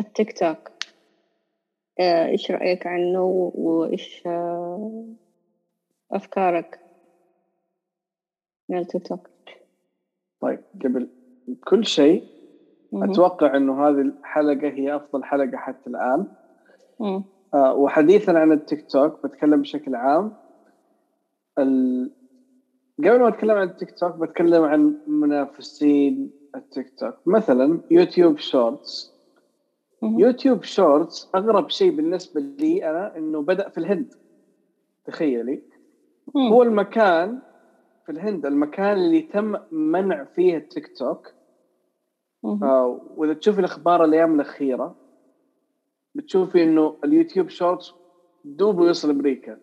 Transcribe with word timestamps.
التيك 0.00 0.38
توك. 0.38 0.70
آه، 2.00 2.26
إيش 2.26 2.50
رأيك 2.50 2.86
عنه 2.86 3.22
وإيش 3.54 4.22
آه، 4.26 5.04
أفكارك 6.12 6.80
من 8.68 8.78
التيك 8.78 9.06
توك؟ 9.06 9.28
طيب 10.40 10.60
قبل 10.84 11.08
كل 11.64 11.84
شيء 11.84 12.24
أتوقع 12.94 13.56
أنه 13.56 13.88
هذه 13.88 14.00
الحلقة 14.00 14.68
هي 14.68 14.96
أفضل 14.96 15.24
حلقة 15.24 15.56
حتى 15.56 15.90
الآن. 15.90 16.26
آه 17.54 17.74
وحديثا 17.74 18.30
عن 18.32 18.52
التيك 18.52 18.90
توك 18.90 19.26
بتكلم 19.26 19.60
بشكل 19.60 19.94
عام. 19.94 20.32
ال... 21.58 22.10
قبل 22.98 23.20
ما 23.20 23.28
أتكلم 23.28 23.56
عن 23.56 23.68
التيك 23.68 23.98
توك 23.98 24.14
بتكلم 24.14 24.62
عن 24.64 24.94
منافسين 25.06 26.30
التيك 26.56 26.98
توك. 26.98 27.14
مثلا 27.26 27.80
يوتيوب 27.90 28.38
شورتس 28.38 29.19
يوتيوب 30.02 30.62
شورتس 30.62 31.30
أغرب 31.34 31.70
شيء 31.70 31.90
بالنسبة 31.96 32.40
لي 32.40 32.90
أنا 32.90 33.16
إنه 33.16 33.42
بدأ 33.42 33.68
في 33.68 33.78
الهند. 33.78 34.14
تخيلي. 35.04 35.62
هو 36.36 36.62
المكان 36.62 37.42
في 38.06 38.12
الهند 38.12 38.46
المكان 38.46 38.96
اللي 38.96 39.22
تم 39.22 39.56
منع 39.70 40.24
فيه 40.24 40.56
التيك 40.56 40.96
توك. 40.98 41.32
آه 42.62 43.00
وإذا 43.16 43.34
تشوفي 43.34 43.58
الأخبار 43.58 44.04
الأيام 44.04 44.34
الأخيرة 44.34 44.96
بتشوفي 46.14 46.62
إنه 46.62 46.96
اليوتيوب 47.04 47.48
شورتس 47.48 47.92
دوب 48.44 48.80
يوصل 48.80 49.10
أمريكا. 49.10 49.60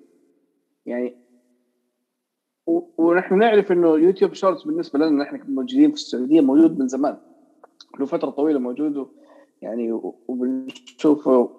يعني 0.86 1.18
ونحن 2.98 3.38
نعرف 3.38 3.72
إنه 3.72 3.88
يوتيوب 3.88 4.34
شورتس 4.34 4.64
بالنسبة 4.64 5.00
لنا 5.00 5.24
نحن 5.24 5.54
موجودين 5.54 5.90
في 5.90 5.96
السعودية 5.96 6.42
موجود 6.42 6.80
من 6.80 6.88
زمان. 6.88 7.18
له 8.00 8.06
فترة 8.06 8.30
طويلة 8.30 8.60
موجود 8.60 9.10
يعني 9.62 9.92
وبنشوفه 10.28 11.50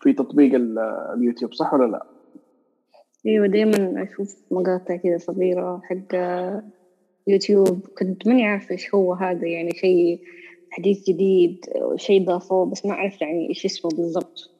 في 0.00 0.12
تطبيق 0.12 0.50
اليوتيوب 1.14 1.54
صح 1.54 1.74
ولا 1.74 1.86
لا؟ 1.86 2.06
أيوه 3.26 3.46
دائما 3.46 4.02
أشوف 4.02 4.36
مقاطع 4.50 4.96
كذا 4.96 5.18
صغيرة 5.18 5.80
حق 5.84 6.18
يوتيوب. 7.26 7.86
كنت 7.98 8.28
ماني 8.28 8.46
عارفة 8.46 8.72
إيش 8.72 8.94
هو 8.94 9.14
هذا 9.14 9.46
يعني 9.46 9.70
شيء 9.70 10.20
حديث 10.70 11.04
جديد 11.08 11.64
شيء 11.96 12.26
ضافوه 12.26 12.66
بس 12.66 12.86
ما 12.86 12.92
اعرف 12.92 13.22
يعني 13.22 13.48
إيش 13.48 13.64
اسمه 13.64 13.90
بالضبط. 13.90 14.50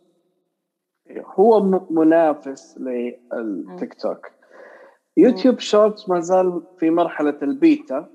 هو 1.11 1.81
منافس 1.91 2.79
للتيك 2.79 3.95
توك. 3.95 4.31
يوتيوب 5.17 5.59
شورتس 5.59 6.09
ما 6.09 6.21
زال 6.21 6.63
في 6.79 6.91
مرحلة 6.91 7.39
البيتا. 7.43 8.09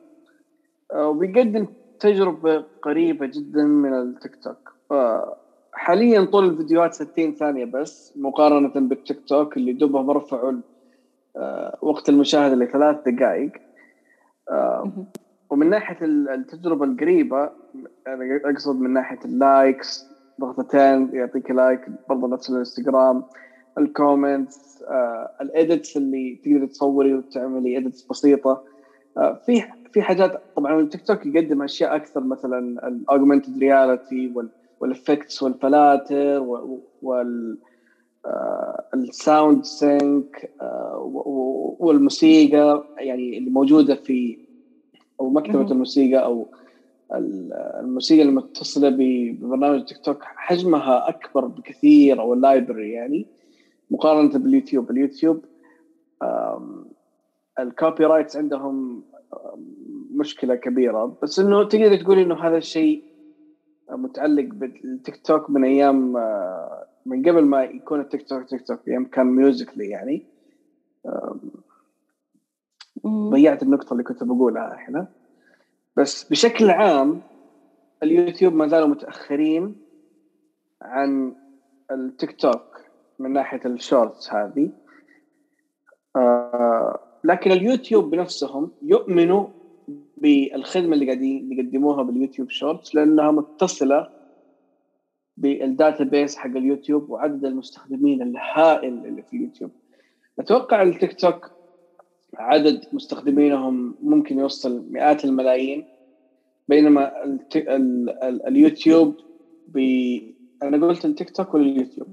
آه، 0.93 1.08
وبيقدم 1.08 1.67
تجربة 1.99 2.65
قريبة 2.81 3.25
جدا 3.25 3.63
من 3.63 3.93
التيك 3.93 4.35
توك. 4.43 4.73
حاليا 5.73 6.25
طول 6.25 6.45
الفيديوهات 6.45 6.93
60 6.93 7.33
ثانية 7.35 7.65
بس 7.65 8.13
مقارنة 8.15 8.69
بالتيك 8.69 9.19
توك 9.27 9.57
اللي 9.57 9.73
دوبهم 9.73 10.11
رفعوا 10.11 10.53
آه، 11.37 11.77
وقت 11.81 12.09
المشاهدة 12.09 12.55
لثلاث 12.55 12.97
دقائق. 13.07 13.51
آه، 14.51 14.91
ومن 15.49 15.69
ناحية 15.69 15.97
التجربة 16.05 16.85
القريبة 16.85 17.49
أنا 18.07 18.41
أقصد 18.45 18.79
من 18.79 18.93
ناحية 18.93 19.19
ال 19.25 19.39
likes 19.39 20.05
ضغطتين 20.41 21.09
يعطيك 21.13 21.51
like 21.52 21.81
برضه 22.09 22.27
نفس 22.27 22.49
الانستغرام 22.49 23.23
ال 23.77 23.89
comments 23.89 24.83
آه 24.83 25.31
ال 25.41 25.51
edits 25.51 25.97
اللي 25.97 26.41
تقدر 26.45 26.65
تصوري 26.65 27.13
وتعملي 27.13 27.77
edits 27.77 28.07
بسيطة. 28.09 28.63
في 29.45 29.63
في 29.93 30.02
حاجات 30.02 30.41
طبعا 30.55 30.80
التيك 30.80 31.07
توك 31.07 31.25
يقدم 31.25 31.61
أشياء 31.61 31.95
أكثر 31.95 32.23
مثلا 32.23 32.88
ال 32.88 32.94
augmented 32.94 33.57
reality 33.57 34.33
وال 34.80 34.94
effects 34.94 35.43
والفلاتر 35.43 36.39
وال 37.02 37.57
ال 38.93 39.05
sound 39.05 39.66
sync 39.66 40.52
والموسيقى 41.80 42.83
يعني 42.98 43.37
اللي 43.37 43.49
موجودة 43.49 43.95
في 43.95 44.37
أو 45.20 45.30
مكتبة 45.30 45.71
الموسيقى 45.71 46.23
أو 46.23 46.52
الموسيقى 47.80 48.21
المتصلة 48.21 48.89
ببرنامج 48.89 49.86
تيك 49.86 49.98
توك 49.98 50.23
حجمها 50.23 51.09
أكبر 51.09 51.45
بكثير 51.45 52.21
أو 52.21 52.33
ال 52.33 52.41
library 52.41 52.92
يعني 52.92 53.27
مقارنة 53.92 54.39
باليوتيوب. 54.39 54.92
اليوتيوب 54.92 55.45
ال 57.59 58.05
copyrights 58.05 58.37
عندهم 58.37 59.04
مشكلة 60.17 60.55
كبيرة. 60.55 61.17
بس 61.23 61.39
إنه 61.39 61.64
تقدر 61.64 61.95
تقول 61.95 62.20
إنه 62.20 62.48
هذا 62.48 62.58
الشيء 62.58 63.04
متعلق 63.89 64.45
بالتيك 64.54 65.17
توك 65.17 65.50
من 65.50 65.64
أيام 65.64 66.17
آه، 66.17 66.88
من 67.05 67.30
قبل 67.30 67.45
ما 67.45 67.64
يكون 67.64 68.00
التيك 68.00 68.30
توك 68.30 68.50
تيك 68.50 68.67
توك 68.67 68.88
أيام 68.88 69.05
كان 69.05 69.26
ميوزيكلي 69.26 69.89
يعني. 69.89 70.26
ضيعت 73.08 73.64
النقطة 73.64 73.92
اللي 73.94 74.04
كنت 74.04 74.23
بقولها 74.23 74.78
هنا 74.88 75.08
بس 75.98 76.30
بشكل 76.30 76.70
عام 76.70 77.22
اليوتيوب 78.04 78.54
ما 78.54 78.67
زالوا 78.67 78.88
متأخرين 78.88 79.76
عن 80.82 81.36
التيك 81.92 82.42
توك 82.42 82.82
من 83.20 83.34
ناحية 83.34 83.61
ال 83.65 83.75
shorts 83.75 84.33
هذه. 84.34 84.70
آه 86.16 86.99
لكن 87.23 87.52
اليوتيوب 87.52 88.10
بنفسهم 88.10 88.72
يؤمنوا 88.82 89.48
بالخدمة 90.17 90.94
اللي 90.94 91.05
قاعدين 91.05 91.52
يقدموها 91.52 92.04
باليوتيوب 92.04 92.50
شورتس 92.50 92.95
لأنها 92.95 93.32
متصلة 93.32 94.10
بال 95.37 96.03
database 96.03 96.36
حق 96.36 96.50
اليوتيوب 96.50 97.10
وعدد 97.10 97.45
المستخدمين 97.45 98.22
الهائل 98.22 99.05
اللي 99.05 99.22
في 99.22 99.38
اليوتيوب 99.38 99.72
أتوقع 100.39 100.82
التيك 100.82 101.20
توك 101.20 101.52
عدد 102.36 102.86
مستخدمينهم 102.94 103.95
ممكن 104.02 104.39
يوصل 104.39 104.86
مئات 104.92 105.26
الملايين 105.26 105.86
بينما 106.67 107.11
اليوتيوب 108.48 109.16
ب 109.67 109.78
أنا 110.64 110.88
قلت 110.88 111.05
التيك 111.05 111.30
توك 111.30 111.54
ولا 111.54 111.64
اليوتيوب؟ 111.64 112.08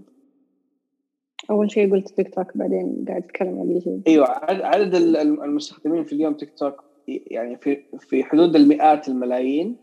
أول 1.50 1.70
شيء 1.70 1.92
قلت 1.92 2.08
تيك 2.08 2.34
توك 2.34 2.56
بعدين 2.56 3.04
قاعد 3.08 3.22
أتكلم 3.22 3.48
عن 3.48 3.62
اليوتيوب 3.62 4.02
أيوه 4.06 4.26
عدد 4.48 4.94
المستخدمين 4.94 6.04
في 6.04 6.12
اليوم 6.12 6.34
تيك 6.34 6.58
توك 6.58 6.84
يعني 7.08 7.56
في 7.56 7.82
في 7.98 8.24
حدود 8.24 8.56
المئات 8.56 9.08
الملايين 9.08 9.76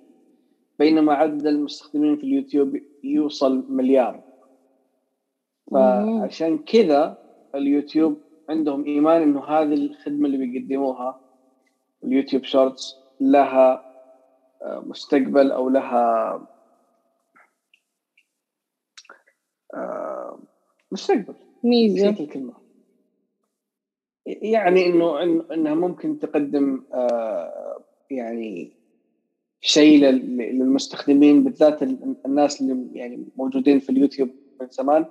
بينما 0.79 1.13
عدد 1.13 1.45
المستخدمين 1.45 2.17
في 2.17 2.23
اليوتيوب 2.23 2.79
يوصل 3.03 3.65
مليار. 3.69 4.21
فعشان 5.71 6.57
كذا 6.57 7.17
اليوتيوب 7.55 8.21
عندهم 8.49 8.85
إيمان 8.85 9.21
إنه 9.21 9.45
هذه 9.45 9.73
الخدمة 9.73 10.25
اللي 10.25 10.37
بيقدموها 10.37 11.19
اليوتيوب 12.03 12.43
شورتس 12.43 12.95
لها 13.21 13.85
آه، 14.61 14.83
مستقبل 14.85 15.51
أو 15.51 15.69
لها 15.69 16.47
آه، 19.73 20.39
مستقبل. 20.91 21.33
ميزة. 21.63 22.09
الكلمة 22.09 22.60
يعني 24.41 24.85
إنه 24.85 25.23
إنها 25.53 25.75
ممكن 25.75 26.19
تقدم 26.19 26.83
آه، 26.93 27.81
يعني 28.09 28.71
شيء 29.61 30.05
للمستخدمين 30.05 31.43
بالذات 31.43 31.83
الناس 32.25 32.61
اللي 32.61 32.87
يعني 32.93 33.25
موجودين 33.37 33.79
في 33.79 33.89
اليوتيوب 33.89 34.29
من 34.61 34.67
زمان 34.69 35.05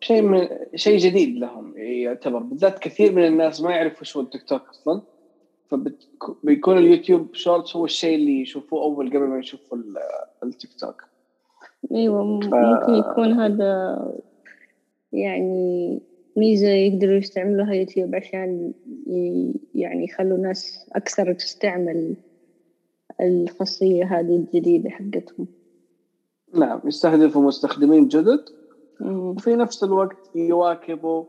شيء 0.00 0.22
من 0.22 0.48
شيء 0.74 0.98
جديد 0.98 1.38
لهم 1.38 1.74
يعتبر 1.76 2.38
بالذات 2.38 2.78
كثير 2.78 3.12
من 3.12 3.26
الناس 3.26 3.60
ما 3.60 3.70
يعرفوا 3.70 4.00
وش 4.00 4.16
هو 4.16 4.22
التيك 4.22 4.42
توك 4.42 4.68
أصلا 4.68 5.02
فبيكون 5.70 6.78
اليوتيوب 6.78 7.34
شورتس 7.34 7.76
هو 7.76 7.84
الشيء 7.84 8.14
اللي 8.14 8.40
يشوفوه 8.40 8.82
أول 8.82 9.08
قبل 9.08 9.20
ما 9.20 9.38
يشوفوا 9.38 9.78
التيك 10.42 10.70
توك 10.80 11.04
أيوه. 11.92 12.24
ممكن 12.24 12.94
يكون 12.94 13.32
هذا 13.32 13.98
يعني 15.12 16.00
ميزة 16.36 16.68
يقدروا 16.68 17.14
يستعملوها 17.14 17.74
يوتيوب 17.74 18.14
عشان 18.14 18.72
يعني 19.74 20.04
يخلوا 20.04 20.36
الناس 20.36 20.90
أكثر 20.92 21.32
تستعمل 21.32 22.16
الخاصية 23.20 24.04
هذه 24.04 24.36
الجديدة 24.36 24.90
حقتهم. 24.90 25.46
نعم 26.54 26.80
يستهدفوا 26.84 27.42
مستخدمين 27.42 28.08
جدد 28.08 28.44
وفي 29.00 29.56
نفس 29.56 29.84
الوقت 29.84 30.30
يواكبوا 30.34 31.24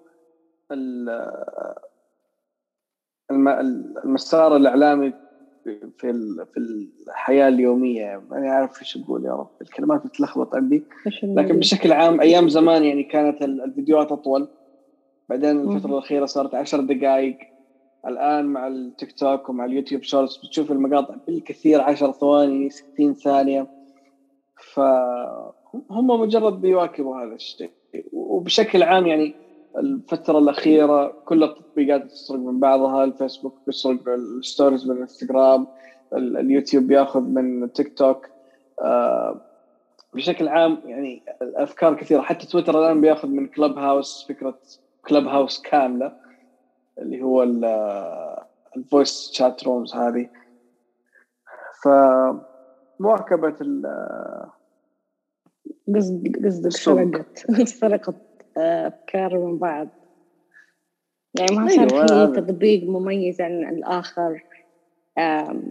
المسار 3.31 4.56
الإعلامي 4.56 5.13
في 5.63 5.89
في 6.53 6.57
الحياة 7.07 7.47
اليومية. 7.47 8.23
ماني 8.29 8.49
عارف 8.49 8.81
إيش 8.81 8.97
أقول 8.97 9.25
يا 9.25 9.31
رب 9.31 9.49
الكلمات 9.61 10.06
بتلخبط 10.06 10.56
عندي. 10.56 10.83
لكن 11.23 11.59
بشكل 11.59 11.91
عام 11.91 12.21
أيام 12.21 12.49
زمان 12.49 12.83
يعني 12.83 13.03
كانت 13.03 13.41
الفيديوهات 13.41 14.11
أطول. 14.11 14.47
بعدين 15.33 15.59
الفترة 15.59 15.91
الأخيرة 15.91 16.25
صارت 16.25 16.56
عشر 16.56 16.81
دقائق 16.81 17.38
الآن 18.07 18.45
مع 18.45 18.68
التيك 18.68 19.12
توك 19.12 19.50
ومع 19.50 19.65
اليوتيوب 19.65 20.03
شورتس 20.03 20.38
بتشوف 20.38 20.71
المقاطع 20.71 21.15
بالكثير 21.27 21.81
10 21.81 22.12
ثواني 22.12 22.69
60 22.69 23.13
ثانية. 23.13 23.68
ف 24.74 24.80
هم 25.91 26.07
مجرد 26.07 26.62
بيواكبوا 26.62 27.18
هذا 27.18 27.35
الشيء. 27.35 27.71
وبشكل 28.13 28.83
عام 28.83 29.07
يعني 29.07 29.33
الفترة 29.77 30.39
الأخيرة 30.39 31.07
كل 31.25 31.44
التطبيقات 31.44 32.12
تسرق 32.12 32.39
من 32.39 32.59
بعضها 32.59 33.03
الفيسبوك 33.03 33.56
بيسرق 33.65 34.09
ال 34.09 34.19
stories 34.19 34.88
من 34.88 34.95
الإنستغرام 34.95 35.68
اليوتيوب 36.13 36.83
بياخذ 36.83 37.21
من 37.21 37.74
تيك 37.74 37.97
توك. 37.97 38.27
آه، 38.81 39.41
بشكل 40.13 40.47
عام 40.47 40.77
يعني 40.85 41.24
الأفكار 41.41 41.94
كثيرة. 41.94 42.21
حتى 42.21 42.47
تويتر 42.47 42.80
الآن 42.80 43.01
بياخذ 43.01 43.27
من 43.27 43.47
كلوب 43.47 43.77
هاوس 43.77 44.25
فكرة 44.30 44.59
كلوب 45.07 45.27
هاوس 45.27 45.61
كاملة 45.61 46.13
اللي 46.97 47.21
هو 47.21 47.44
ال 48.77 48.86
voice 48.86 49.30
chat 49.33 49.63
rooms 49.63 49.95
هذه. 49.95 50.29
فمواكبه 51.83 53.55
ال 53.61 53.85
قصد 55.95 56.45
قصدك 56.45 56.71
سرقت 56.71 57.51
سرقت 57.63 58.15
أفكار 58.57 59.38
من 59.38 59.57
بعض. 59.57 59.89
يعني 61.39 61.56
ما 61.56 61.67
صار 61.67 61.94
أيوة 61.94 62.33
في 62.33 62.41
تطبيق 62.41 62.83
مميز 62.83 63.41
عن 63.41 63.69
الآخر. 63.69 64.45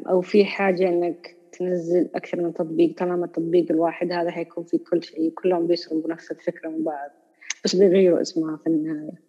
أو 0.09 0.21
في 0.21 0.45
حاجة 0.45 0.89
إنك 0.89 1.37
تنزل 1.53 2.11
أكثر 2.15 2.41
من 2.41 2.55
تطبيق. 2.55 2.99
طالما 2.99 3.25
التطبيق 3.25 3.67
الواحد 3.71 4.13
هذا 4.13 4.31
حيكون 4.31 4.65
في 4.65 4.79
كل 4.79 5.03
شيء. 5.03 5.33
كلهم 5.35 5.67
بيسرقوا 5.67 6.11
نفس 6.11 6.31
الفكرة 6.31 6.69
من 6.69 6.85
بعض. 6.85 7.11
بس 7.65 7.77
بيغيروا 7.77 8.21
اسمها 8.21 8.57
في 8.57 8.67
النهاية؟ 8.67 9.23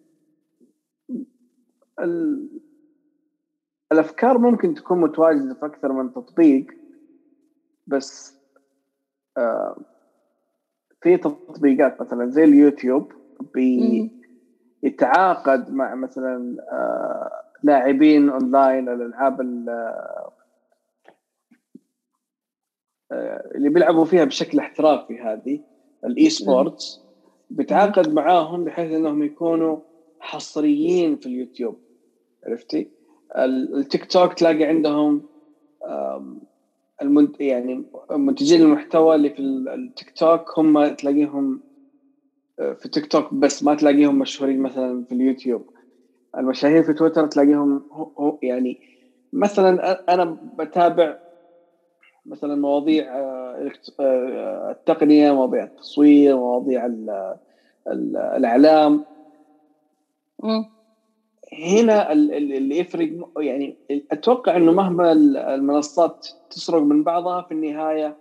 ال... 2.00 2.48
الأفكار 3.92 4.38
ممكن 4.38 4.74
تكون 4.74 5.00
متواجدة 5.00 5.54
في 5.54 5.66
أكثر 5.66 5.92
من 5.92 6.12
تطبيق 6.12 6.66
بس 7.86 8.38
آه 9.36 9.76
في 11.00 11.16
تطبيقات 11.16 12.00
مثلا 12.00 12.30
زي 12.30 12.44
اليوتيوب 12.44 13.12
بيتعاقد 14.82 15.70
مع 15.70 15.94
مثلا 15.94 16.56
آه 16.72 17.44
لاعبين 17.62 18.28
أونلاين 18.28 18.88
الألعاب 18.88 19.40
آه، 23.12 23.50
اللي 23.54 23.68
بيلعبوا 23.68 24.04
فيها 24.04 24.24
بشكل 24.24 24.58
احترافي 24.58 25.20
هذه 25.20 25.60
ال 26.04 26.30
esports 26.30 27.03
بتعاقد 27.54 28.08
معاهم 28.12 28.64
بحيث 28.64 28.92
إنهم 28.92 29.22
يكونوا 29.22 29.80
حصريين 30.20 31.16
في 31.16 31.26
اليوتيوب. 31.26 31.80
عرفتي؟ 32.46 32.90
التيك 33.76 34.04
توك 34.04 34.32
تلاقي 34.32 34.64
عندهم 34.64 35.22
المنت... 37.02 37.40
يعني 37.40 37.86
منتجين 38.10 38.62
المحتوى 38.62 39.14
اللي 39.14 39.30
في 39.30 39.38
التيك 39.74 40.10
توك 40.10 40.58
هم 40.58 40.88
تلاقيهم 40.94 41.62
آه، 42.58 42.72
في 42.72 42.88
تيك 42.88 43.06
توك 43.06 43.34
بس 43.34 43.62
ما 43.62 43.74
تلاقيهم 43.74 44.18
مشهورين 44.18 44.60
مثلا 44.62 45.04
في 45.08 45.14
اليوتيوب. 45.14 45.70
المشاهير 46.38 46.82
في 46.82 46.92
تويتر 46.92 47.26
تلاقيهم 47.26 47.84
هو 47.92 48.38
يعني 48.42 48.80
مثلا 49.32 50.00
أنا 50.08 50.38
بتابع 50.42 51.18
مثلا 52.26 52.54
مواضيع 52.54 53.18
آه، 53.18 53.72
آه، 54.00 54.70
التقنية 54.70 55.32
مواضيع 55.32 55.64
التصوير 55.64 56.36
مواضيع 56.36 56.90
الإعلام. 58.36 59.04
هنا 61.52 62.12
اللي 62.12 62.78
يفرق 62.78 63.10
يعني 63.38 63.76
أتوقع 64.12 64.56
إنه 64.56 64.72
مهما 64.72 65.12
المنصات 65.54 66.28
تسرق 66.50 66.82
من 66.82 67.02
بعضها 67.02 67.42
في 67.42 67.52
النهاية 67.52 68.16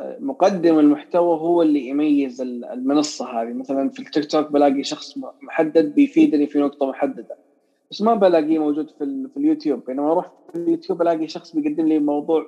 آه، 0.00 0.16
مقدم 0.20 0.78
المحتوى 0.78 1.40
هو 1.40 1.62
اللي 1.62 1.88
يميز 1.88 2.40
المنصة 2.40 3.42
هذه. 3.42 3.52
مثلا 3.52 3.88
في 3.90 3.98
التيك 3.98 4.24
توك 4.30 4.52
بلاقي 4.52 4.84
شخص 4.84 5.14
محدد 5.42 5.94
بيفيدني 5.94 6.46
في 6.46 6.58
نقطة 6.58 6.86
محددة 6.86 7.36
بس 7.90 8.02
ما 8.02 8.14
بلاقيه 8.14 8.58
موجود 8.58 8.90
في, 8.90 9.28
في 9.34 9.36
اليوتيوب. 9.36 9.84
بينما 9.84 10.12
أروح 10.12 10.32
في 10.52 10.58
اليوتيوب 10.58 11.02
ألاقي 11.02 11.28
شخص 11.28 11.56
بيقدم 11.56 11.88
لي 11.88 11.98
موضوع 11.98 12.46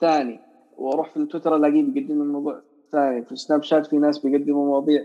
ثاني 0.00 0.40
وأروح 0.78 1.10
في 1.10 1.16
التويتر 1.16 1.56
ألاقيه 1.56 1.82
بيقدم 1.82 2.18
لي 2.18 2.24
موضوع 2.24 2.60
ثاني. 2.92 3.24
في 3.24 3.32
السناب 3.32 3.62
شات 3.62 3.86
في 3.86 3.98
ناس 3.98 4.18
بيقدموا 4.18 4.66
مواضيع 4.66 5.04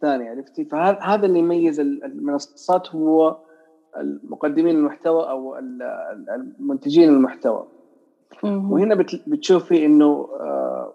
ثانية 0.00 0.30
عرفتي؟ 0.30 0.64
فهذا 0.64 0.98
هذا 0.98 1.26
اللي 1.26 1.38
يميز 1.38 1.80
المنصات 1.80 2.94
هو 2.94 3.36
المقدمين 3.96 4.76
المحتوى 4.76 5.30
أو 5.30 5.58
المنتجين 6.58 7.08
المحتوى. 7.08 7.66
وهنا 8.44 8.94
بتشوفي 9.26 9.86
إنه 9.86 10.28
آه، 10.40 10.92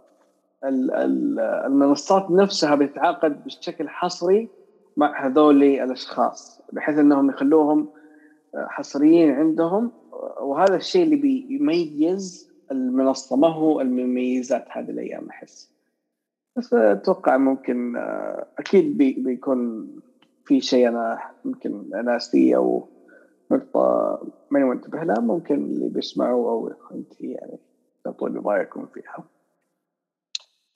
المنصات 1.66 2.32
نفسها 2.32 2.76
بتتعاقد 2.76 3.44
بشكل 3.44 3.90
حصري 3.90 4.50
مع 4.98 5.28
هذول 5.28 5.64
الأشخاص 5.64 6.62
بحيث 6.74 6.98
إنهم 6.98 7.30
يخلوهم 7.30 7.90
آه، 8.56 8.68
حصريين 8.70 9.32
عندهم. 9.32 9.92
وهذا 10.42 10.76
الشيء 10.76 11.04
اللي 11.04 11.16
بيميز 11.16 12.52
المنصة. 12.72 13.36
ما 13.36 13.48
هو 13.48 13.82
المميزات 13.82 14.66
هذه 14.70 14.90
الأيام؟ 14.90 15.30
أحس. 15.30 15.72
بس 16.56 16.74
أتوقع 16.74 17.38
ممكن 17.38 17.96
آه، 17.96 18.48
أكيد 18.60 18.98
بي 18.98 19.14
بيكون 19.14 19.88
في 20.46 20.62
شيء 20.62 20.88
أنا 20.88 21.20
يمكن 21.46 21.90
ناسيه 22.06 22.56
أو 22.56 22.88
نقطة 23.52 24.20
ماني 24.52 24.66
منتبه 24.66 25.04
لها 25.04 25.20
ممكن 25.20 25.56
اللي 25.56 25.90
بيسمعوا 25.90 26.52
أو 26.52 26.72
أنت 26.92 27.22
يعني 27.22 27.60
تعطوني 28.04 28.40
رأيكم 28.40 28.86
فيها. 28.86 29.24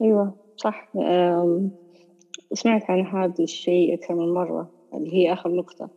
أيوه 0.02 0.36
صح. 0.58 0.92
سمعت 2.54 2.90
عن 2.90 3.06
هذا 3.06 3.44
الشيء 3.44 3.94
أكثر 3.94 4.16
من 4.16 4.34
مرة 4.34 4.70
اللي 4.94 5.14
هي 5.14 5.34
آخر 5.34 5.50
نقطة 5.50 5.90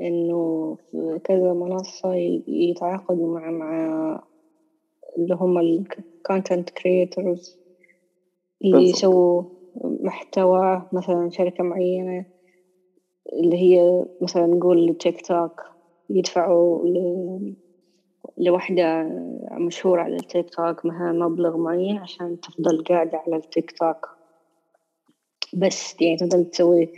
إنه 0.00 0.76
كذا 1.24 1.52
منصة 1.52 2.14
يتعاقدوا 2.46 3.38
مع 3.38 3.50
مع 3.50 4.22
اللي 5.18 5.34
هم 5.34 5.58
ال 5.58 5.72
content 5.72 6.70
creators 6.70 7.58
اللي 8.64 8.90
يسووا 8.90 9.42
محتوى 9.84 10.86
مثلا 10.92 11.30
شركة 11.32 11.64
معينة 11.64 12.24
اللي 13.32 13.56
هي 13.56 14.04
مثلا 14.20 14.46
نقول 14.46 14.94
تيك 15.00 15.26
توك 15.26 15.60
يدفعوا 16.10 16.88
لوحدة 18.36 19.02
مشهورة 19.52 20.02
على 20.02 20.16
التيك 20.16 20.50
توك 20.50 20.86
مثلا 20.86 21.12
مبلغ 21.12 21.56
معين 21.56 21.98
عشان 21.98 22.40
تفضل 22.40 22.84
قاعدة 22.84 23.18
على 23.26 23.36
التيك 23.36 23.70
توك 23.70 24.08
بس 25.54 25.94
يعني 26.00 26.16
تفضل 26.16 26.44
تسوي 26.44 26.92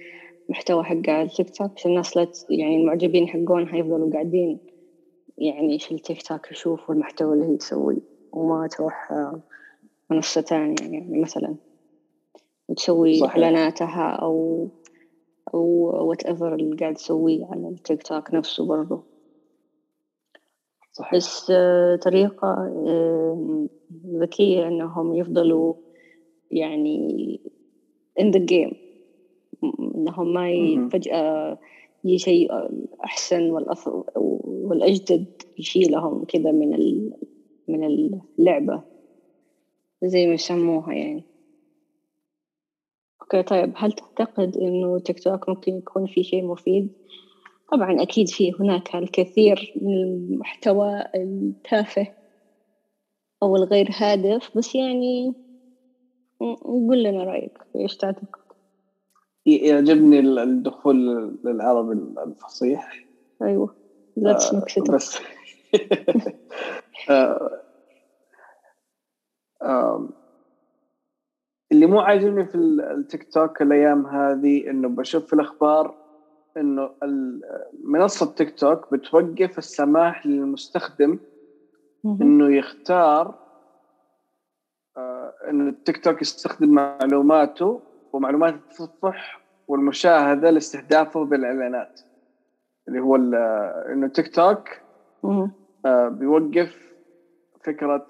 محتوى 0.48 0.84
حق 0.84 1.08
على 1.08 1.22
التيك 1.22 1.50
توك 1.50 1.72
عشان 1.76 1.90
الناس 1.90 2.16
لا 2.16 2.26
يعني 2.50 2.76
المعجبين 2.76 3.28
حقونها 3.28 3.76
يفضلوا 3.76 4.12
قاعدين 4.12 4.60
يعني 5.38 5.78
في 5.78 5.94
التيك 5.94 6.22
توك 6.22 6.52
يشوفوا 6.52 6.94
المحتوى 6.94 7.34
اللي 7.34 7.46
هي 7.46 7.56
تسويه 7.56 8.00
وما 8.32 8.66
تروح 8.66 9.12
منصة 10.10 10.40
تانية 10.40 10.76
يعني 10.80 11.20
مثلا 11.20 11.54
وتسوي 12.68 13.24
إعلاناتها 13.24 14.10
أو 14.10 14.68
أو 15.54 15.60
whatever 16.08 16.54
اللي 16.54 16.76
قاعد 16.76 16.94
تسويه 16.94 17.46
على 17.46 17.68
التيك 17.68 18.02
توك 18.02 18.34
نفسه 18.34 18.66
برضه 18.66 19.02
صحيح. 20.92 21.14
بس 21.14 21.50
آه، 21.50 21.96
طريقة 21.96 22.48
آه، 22.86 23.66
ذكية 24.06 24.68
إنهم 24.68 25.14
يفضلوا 25.14 25.74
يعني 26.50 27.40
in 28.20 28.24
the 28.24 28.40
game. 28.40 28.76
إنهم 29.94 30.32
ما 30.32 30.88
فجأة 30.92 31.58
يجي 32.04 32.18
شيء 32.18 32.48
أحسن 33.04 33.50
والأجدد 34.16 35.26
يشيلهم 35.58 36.24
كذا 36.24 36.52
من 36.52 36.70
من 37.68 37.84
اللعبة 38.38 38.82
زي 40.04 40.26
ما 40.26 40.34
يسموها 40.34 40.92
يعني 40.94 41.24
أوكي 43.22 43.42
طيب 43.42 43.72
هل 43.76 43.92
تعتقد 43.92 44.56
إنه 44.56 44.98
تيك 44.98 45.20
توك 45.20 45.48
ممكن 45.48 45.72
يكون 45.78 46.06
في 46.06 46.24
شيء 46.24 46.44
مفيد؟ 46.46 46.90
طبعا 47.72 48.02
أكيد 48.02 48.28
في 48.28 48.52
هناك 48.60 48.94
الكثير 48.94 49.72
من 49.82 49.94
المحتوى 49.94 51.04
التافه 51.14 52.06
أو 53.42 53.56
الغير 53.56 53.88
هادف 53.92 54.58
بس 54.58 54.74
يعني 54.74 55.34
قول 56.62 57.02
لنا 57.02 57.24
رأيك 57.24 57.58
إيش 57.76 57.96
تعتقد؟ 57.96 58.43
يعجبني 59.46 60.20
الدخول 60.20 60.96
للعربي 61.44 61.92
الفصيح. 62.22 63.04
أيوه 63.42 63.74
Let's 64.18 64.52
mix 64.52 64.82
it 64.82 64.90
بس. 64.90 65.18
اللي 71.72 71.86
مو 71.86 72.00
عاجبني 72.00 72.44
في 72.46 72.54
التيك 72.54 73.32
توك 73.32 73.62
الأيام 73.62 74.06
هذه 74.06 74.70
إنه 74.70 74.88
بشوف 74.88 75.26
في 75.26 75.32
الأخبار 75.32 75.94
إنه 76.56 76.90
منصة 77.84 78.34
تيك 78.34 78.58
توك 78.58 78.92
بتوقف 78.92 79.58
السماح 79.58 80.26
للمستخدم 80.26 81.18
إنه 82.04 82.56
يختار 82.56 83.34
آه، 84.96 85.34
إنه 85.48 85.68
التيك 85.68 86.04
توك 86.04 86.22
يستخدم 86.22 86.68
معلوماته 86.68 87.80
ومعلومات 88.14 88.54
التصفح 88.54 89.40
والمشاهدة 89.68 90.50
لاستهدافه 90.50 91.24
بالإعلانات 91.24 92.00
اللي 92.88 93.00
هو 93.00 93.16
إنه 93.92 94.08
تيك 94.08 94.34
توك 94.34 94.68
آه، 95.86 96.08
بيوقف 96.08 96.94
فكرة 97.64 98.06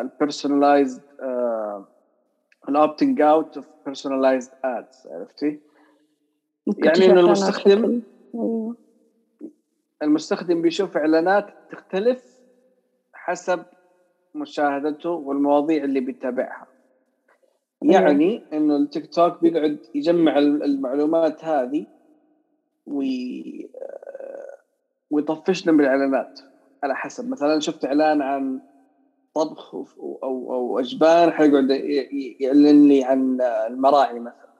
ال 0.00 0.08
personalized 0.08 1.02
ال 2.68 2.75
opting 2.75 3.20
out 3.20 3.56
of 3.56 3.66
personalized 3.84 4.50
ads 4.64 5.06
عرفتي؟ 5.10 5.60
يعني 6.78 7.04
إنه 7.04 7.20
المستخدم 7.20 8.02
أيوه. 8.34 8.76
المستخدم 10.02 10.62
بيشوف 10.62 10.96
إعلانات 10.96 11.46
تختلف 11.70 12.38
حسب 13.12 13.62
مشاهدته 14.34 15.10
والمواضيع 15.10 15.84
اللي 15.84 16.00
بيتابعها 16.00 16.71
يعني 17.84 18.42
إنه 18.52 18.76
التيك 18.76 19.14
توك 19.14 19.40
بيقعد 19.42 19.78
يجمع 19.94 20.38
المعلومات 20.38 21.44
هذه 21.44 21.86
وي... 22.86 23.70
ويطفشنا 25.10 25.72
بالإعلانات. 25.72 26.40
على 26.82 26.96
حسب 26.96 27.28
مثلا 27.30 27.60
شفت 27.60 27.84
إعلان 27.84 28.22
عن 28.22 28.60
طبخ 29.34 29.74
أو 29.74 30.18
أو 30.22 30.78
أجبان 30.78 31.30
حيقعد 31.32 31.70
يعلن 32.40 32.88
لي 32.88 33.04
عن 33.04 33.40
المراعي 33.40 34.18
مثلا. 34.18 34.52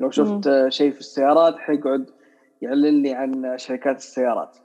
لو 0.00 0.10
شفت 0.10 0.68
شيء 0.68 0.92
في 0.92 1.00
السيارات 1.00 1.56
حيقعد 1.56 2.10
يعلن 2.62 3.02
لي 3.02 3.12
عن 3.12 3.58
شركات 3.58 3.96
السيارات. 3.96 4.56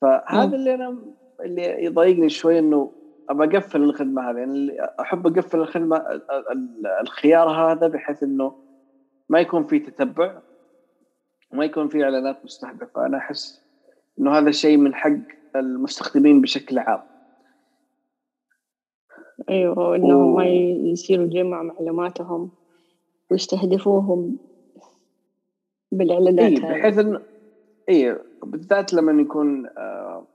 فهذا 0.00 0.56
اللي 0.56 0.74
أنا 0.74 0.98
اللي 1.40 1.84
يضايقني 1.84 2.28
شوي 2.28 2.58
إنه 2.58 2.92
أبى 3.28 3.44
أقفل 3.56 3.82
الخدمة 3.82 4.30
هذه 4.30 4.36
يعني 4.36 4.76
أحب 5.00 5.26
أقفل 5.26 5.60
الخدمة 5.60 6.22
الخيار 7.00 7.48
هذا 7.48 7.88
بحيث 7.88 8.22
إنه 8.22 8.54
ما 9.28 9.40
يكون 9.40 9.66
في 9.66 9.78
تتبع 9.78 10.38
وما 11.52 11.64
يكون 11.64 11.88
في 11.88 12.04
إعلانات 12.04 12.44
مستهدفة 12.44 13.06
أنا 13.06 13.18
أحس 13.18 13.62
إنه 14.18 14.30
هذا 14.38 14.50
شيء 14.50 14.76
من 14.76 14.94
حق 14.94 15.18
المستخدمين 15.56 16.40
بشكل 16.40 16.78
عام 16.78 17.00
أيوه 19.50 19.96
إنهم. 19.96 20.36
ما 20.36 20.46
يصيروا 20.46 21.24
يجمعوا 21.24 21.64
معلوماتهم 21.64 22.50
ويستهدفوهم 23.30 24.36
بالإعلانات 25.92 26.52
إيه 26.52 26.60
بحيث 26.60 26.98
إنه 26.98 27.20
اي 27.88 28.18
بالذات 28.42 28.94
لما 28.94 29.22
يكون 29.22 29.66
آه 29.66 30.26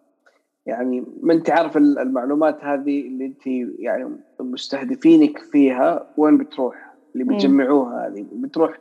يعني 0.65 1.05
ما 1.21 1.33
انت 1.33 1.49
عارف 1.49 1.77
المعلومات 1.77 2.63
هذه 2.63 3.07
اللي 3.07 3.25
انت 3.25 3.47
يعني 3.79 4.17
مستهدفينك 4.39 5.37
فيها 5.37 6.07
وين 6.17 6.37
بتروح 6.37 6.93
اللي 7.13 7.23
بتجمعوها 7.23 8.07
هذه 8.07 8.25
بتروح 8.31 8.77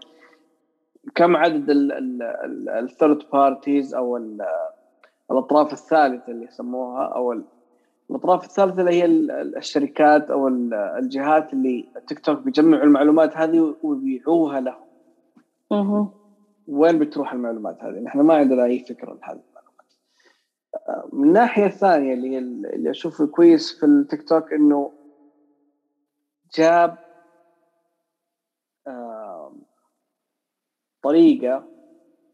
كم 1.15 1.37
عدد 1.37 1.67
ال 2.69 2.78
third 2.78 3.23
parties 3.33 3.95
أو 3.95 4.17
الأطراف 5.31 5.73
الثالثة 5.73 6.33
اللي 6.33 6.45
يسموها 6.45 7.05
أو 7.05 7.43
الأطراف 8.11 8.45
الثالثة 8.45 8.81
اللي 8.81 8.91
هي 8.93 9.05
الشركات 9.59 10.31
أو 10.31 10.49
الجهات 10.99 11.53
اللي 11.53 11.89
تيك 12.09 12.19
توك 12.21 12.39
بيجمعوا 12.39 12.85
المعلومات 12.85 13.37
هذه 13.37 13.75
ويبيعوها 13.83 14.61
لهم. 14.61 14.77
وين 16.69 16.99
بتروح 16.99 17.33
المعلومات 17.33 17.85
هذه؟ 17.85 18.01
نحن 18.01 18.21
ما 18.21 18.35
عندنا 18.35 18.65
أي 18.65 18.79
فكرة 18.79 19.13
المعلومات. 19.13 19.52
من 21.13 21.29
الناحيه 21.29 21.67
الثانية 21.67 22.15
اللي 22.15 22.39
اللي 22.39 22.91
أشوفه 22.91 23.27
كويس 23.27 23.79
في 23.81 23.87
التيك 23.87 24.29
توك 24.29 24.53
إنه 24.53 24.93
جاب 26.55 26.99
طريقة 31.03 31.65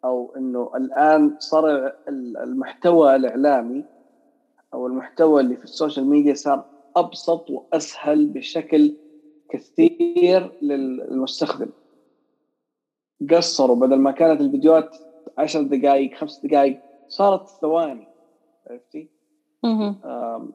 أو 0.05 0.37
إنه 0.37 0.71
الآن 0.77 1.37
صار 1.39 1.93
المحتوى 2.09 3.17
الإعلامي 3.17 3.85
أو 4.75 4.87
المحتوى 4.87 5.41
اللي 5.41 5.57
في 5.57 5.65
السوشيال 5.65 6.07
ميديا 6.07 6.35
صار 6.35 6.65
أبسط 6.97 7.51
وأسهل 7.51 8.27
بشكل 8.27 8.97
كثير 9.51 10.59
للمستخدم. 10.63 11.71
قصروا 13.31 13.77
بدل 13.77 13.99
ما 13.99 14.11
كانت 14.11 14.41
الفيديوهات 14.41 14.97
عشر 15.39 15.63
دقائق 15.63 16.15
خمس 16.15 16.47
دقائق 16.47 16.81
صارت 17.09 17.49
ثواني. 17.49 18.08
عرفتي؟ 18.71 19.09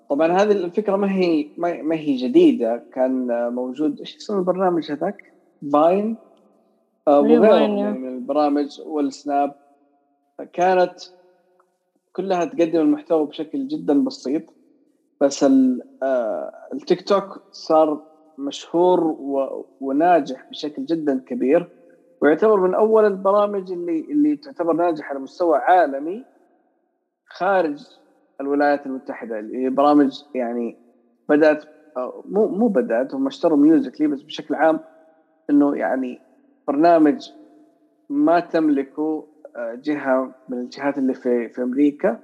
طبعا 0.09 0.27
هذه 0.27 0.51
الفكرة 0.51 0.95
ما 0.95 1.11
هي 1.11 1.49
ما 1.57 1.95
هي 1.95 2.15
جديدة. 2.15 2.83
كان 2.93 3.27
موجود 3.53 3.99
إيش 3.99 4.15
اسم 4.15 4.37
البرنامج 4.37 4.91
هذاك؟ 4.91 5.33
فاين 5.73 6.17
وغيره 7.07 7.55
يعني 7.55 7.99
من 7.99 8.15
البرامج 8.15 8.81
والسناب. 8.85 9.55
كانت 10.53 10.99
كلها 12.13 12.45
تقدم 12.45 12.79
المحتوى 12.79 13.25
بشكل 13.25 13.67
جدا 13.67 14.03
بسيط 14.03 14.43
بس 15.21 15.45
التيك 16.73 17.07
توك 17.07 17.41
صار 17.51 18.01
مشهور 18.37 19.15
وناجح 19.81 20.49
بشكل 20.49 20.85
جدا 20.85 21.23
كبير. 21.27 21.69
ويعتبر 22.21 22.59
من 22.59 22.73
أول 22.73 23.05
البرامج 23.05 23.71
اللي 23.71 23.99
اللي 23.99 24.35
تعتبر 24.35 24.73
ناجحة 24.73 25.09
على 25.09 25.19
مستوى 25.19 25.57
عالمي 25.57 26.25
خارج 27.25 27.87
الولايات 28.41 28.85
المتحدة. 28.85 29.39
اللي 29.39 29.65
هي 29.65 29.69
برامج 29.69 30.23
يعني 30.35 30.77
بدأت 31.29 31.63
مو 32.25 32.47
مو 32.47 32.67
بدأت 32.67 33.15
هم 33.15 33.27
اشتروا 33.27 33.57
ميوزيكلي 33.57 34.07
بس 34.07 34.21
بشكل 34.21 34.55
عام 34.55 34.79
إنه 35.49 35.75
يعني 35.75 36.19
برنامج 36.67 37.31
ما 38.09 38.39
تملكه 38.39 39.27
آه، 39.55 39.79
جهة 39.83 40.35
من 40.49 40.57
الجهات 40.57 40.97
اللي 40.97 41.13
في 41.13 41.49
في 41.49 41.63
أمريكا 41.63 42.19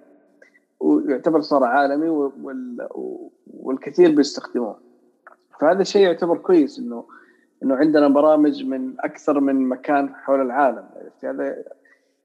ويعتبر 0.80 1.42
صار 1.42 1.64
عالمي 1.64 2.32
والكثير 3.48 4.16
بيستخدموه. 4.16 4.80
فهذا 5.60 5.82
الشيء 5.82 6.02
يعتبر 6.02 6.38
كويس 6.38 6.80
إنه 6.80 7.06
إنه 7.64 7.76
عندنا 7.76 8.08
برامج 8.08 8.64
من 8.64 9.00
أكثر 9.00 9.40
من 9.40 9.70
مكان 9.70 10.16
حول 10.16 10.42
العالم 10.42 10.86
هذا 11.24 11.64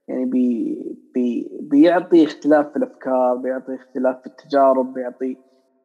يعني 0.08 0.24
بي 0.24 0.76
بي 1.14 1.48
بيعطي 1.60 2.24
اختلاف 2.24 2.70
في 2.70 2.76
الأفكار 2.76 3.36
بيعطي 3.36 3.74
اختلاف 3.74 4.20
في 4.20 4.26
التجارب 4.26 4.92
بيعطي 4.92 5.38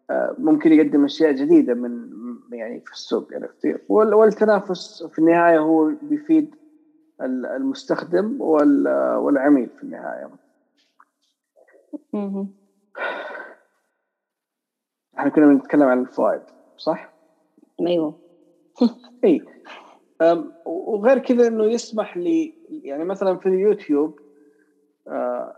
آه، 0.09 0.35
ممكن 0.37 0.73
يقدم 0.73 1.05
أشياء 1.05 1.31
جديدة 1.31 1.73
من 1.73 2.09
يعني 2.53 2.81
في 2.85 2.91
السوق 2.93 3.27
عرفتي 3.33 3.75
والتنافس 3.89 5.03
في 5.11 5.19
النهاية 5.19 5.59
هو 5.59 5.93
بيفيد 6.01 6.55
المستخدم 7.21 8.37
والعميل 8.41 9.69
في 9.77 9.83
النهاية. 9.83 10.29
إحنا 15.19 15.29
كنا 15.29 15.45
بنتكلم 15.47 15.83
عن 15.83 16.01
الفوائد 16.01 16.41
صح؟ 16.77 17.13
أيوه. 17.87 18.15
إي. 19.25 19.41
وغير 20.65 21.19
كذا 21.19 21.47
إنه 21.47 21.65
يسمح 21.65 22.17
لي 22.17 22.53
يعني 22.69 23.03
مثلا 23.05 23.37
في 23.37 23.45
اليوتيوب 23.45 24.19
آه 25.07 25.55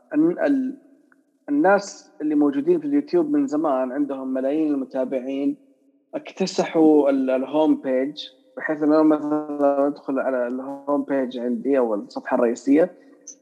الناس 1.50 2.12
اللي 2.22 2.36
موجودين 2.36 2.80
في 2.80 2.86
اليوتيوب 2.88 3.32
من 3.32 3.48
زمان 3.48 3.92
عندهم 3.92 4.34
ملايين 4.34 4.74
المتابعين 4.74 5.58
اكتسحوا 6.16 7.10
ال 7.10 7.23
home 7.23 7.76
page 7.76 8.24
بحيث 8.58 8.84
انه 8.84 9.04
مثلا 9.04 9.88
أدخل 9.88 10.20
على 10.20 10.48
ال 10.48 10.59
home 10.59 11.04
page 11.04 11.38
عندي 11.40 11.78
أو 11.78 11.96
الصفحة 11.96 12.36
الرئيسية 12.36 12.92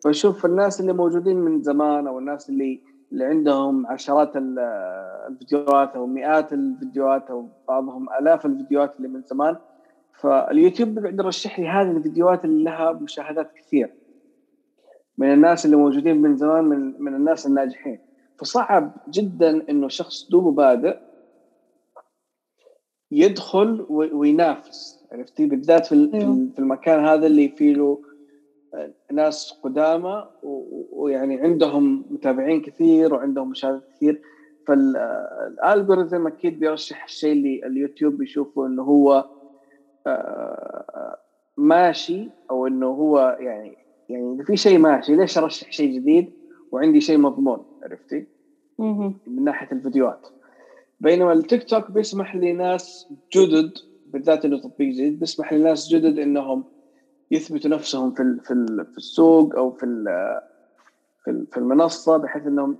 فاشوف 0.03 0.45
الناس 0.45 0.81
اللي 0.81 0.93
موجودين 0.93 1.37
من 1.37 1.61
زمان 1.61 2.07
أو 2.07 2.19
الناس 2.19 2.49
اللي 2.49 2.81
اللي 3.11 3.25
عندهم 3.25 3.87
عشرات 3.87 4.31
الفيديوهات 4.35 5.95
أو 5.95 6.07
مئات 6.07 6.53
الفيديوهات 6.53 7.29
أو 7.29 7.47
بعضهم 7.67 8.07
آلاف 8.21 8.45
الفيديوهات 8.45 8.95
اللي 8.97 9.07
من 9.07 9.21
زمان. 9.21 9.57
فاليوتيوب 10.21 10.89
بيقدر 10.89 11.25
يرشح 11.25 11.59
لي 11.59 11.67
هذه 11.67 11.91
الفيديوهات 11.91 12.45
اللي 12.45 12.63
لها 12.63 12.91
مشاهدات 12.91 13.53
كثير. 13.53 13.93
من 15.17 15.33
الناس 15.33 15.65
اللي 15.65 15.75
موجودين 15.75 16.17
من 16.17 16.37
زمان 16.37 16.63
من 16.63 17.03
من 17.03 17.15
الناس 17.15 17.47
الناجحين. 17.47 17.99
فصعب 18.37 18.91
جدا 19.09 19.69
إنه 19.69 19.87
شخص 19.87 20.29
دوبه 20.29 20.51
بادئ 20.51 20.97
يدخل 23.11 23.85
وينافس. 23.89 25.05
عرفتي 25.11 25.45
بالذات 25.45 25.85
في 25.85 26.09
أيوه. 26.13 26.47
في 26.53 26.59
المكان 26.59 27.05
هذا 27.05 27.27
اللي 27.27 27.49
فيه 27.49 27.73
له 27.73 28.01
ناس 29.11 29.59
قدامى 29.63 30.29
ويعني 30.91 31.41
عندهم 31.41 32.05
متابعين 32.09 32.61
كثير 32.61 33.13
وعندهم 33.13 33.49
مشاهدات 33.49 33.87
كثير. 33.95 34.21
فالالجوريثم 34.67 36.27
أكيد 36.27 36.59
بيرشح 36.59 37.03
الشيء 37.03 37.31
اللي 37.31 37.65
اليوتيوب 37.65 38.13
بيشوفه 38.17 38.67
إنه 38.67 38.83
هو 38.83 39.13
آه، 39.13 39.38
ماشي 41.57 42.31
أو 42.51 42.67
إنه 42.67 42.87
هو 42.87 43.37
يعني 43.39 43.77
يعني 44.09 44.33
إذا 44.33 44.43
في 44.43 44.57
شيء 44.57 44.77
ماشي 44.77 45.15
ليش 45.15 45.37
أرشح 45.37 45.71
شيء 45.71 45.99
جديد؟ 45.99 46.33
وعندي 46.71 47.01
شيء 47.01 47.17
مضمون 47.17 47.63
عرفتي؟ 47.83 48.27
من 49.27 49.43
ناحية 49.43 49.67
الفيديوهات. 49.71 50.25
بينما 50.99 51.33
التيك 51.33 51.63
توك 51.63 51.91
بيسمح 51.91 52.35
لناس 52.35 53.13
جدد 53.35 53.71
بالذات 54.05 54.45
إنه 54.45 54.57
تطبيق 54.59 54.93
جديد 54.93 55.19
بيسمح 55.19 55.53
للناس 55.53 55.87
جدد 55.93 56.19
إنهم 56.19 56.65
يثبتوا 57.31 57.71
نفسهم 57.71 58.11
في 58.11 58.37
في 58.43 58.53
في 58.91 58.97
السوق 58.97 59.55
أو 59.55 59.71
في 59.71 59.85
في 61.51 61.57
المنصة 61.57 62.17
بحيث 62.17 62.47
إنهم 62.47 62.77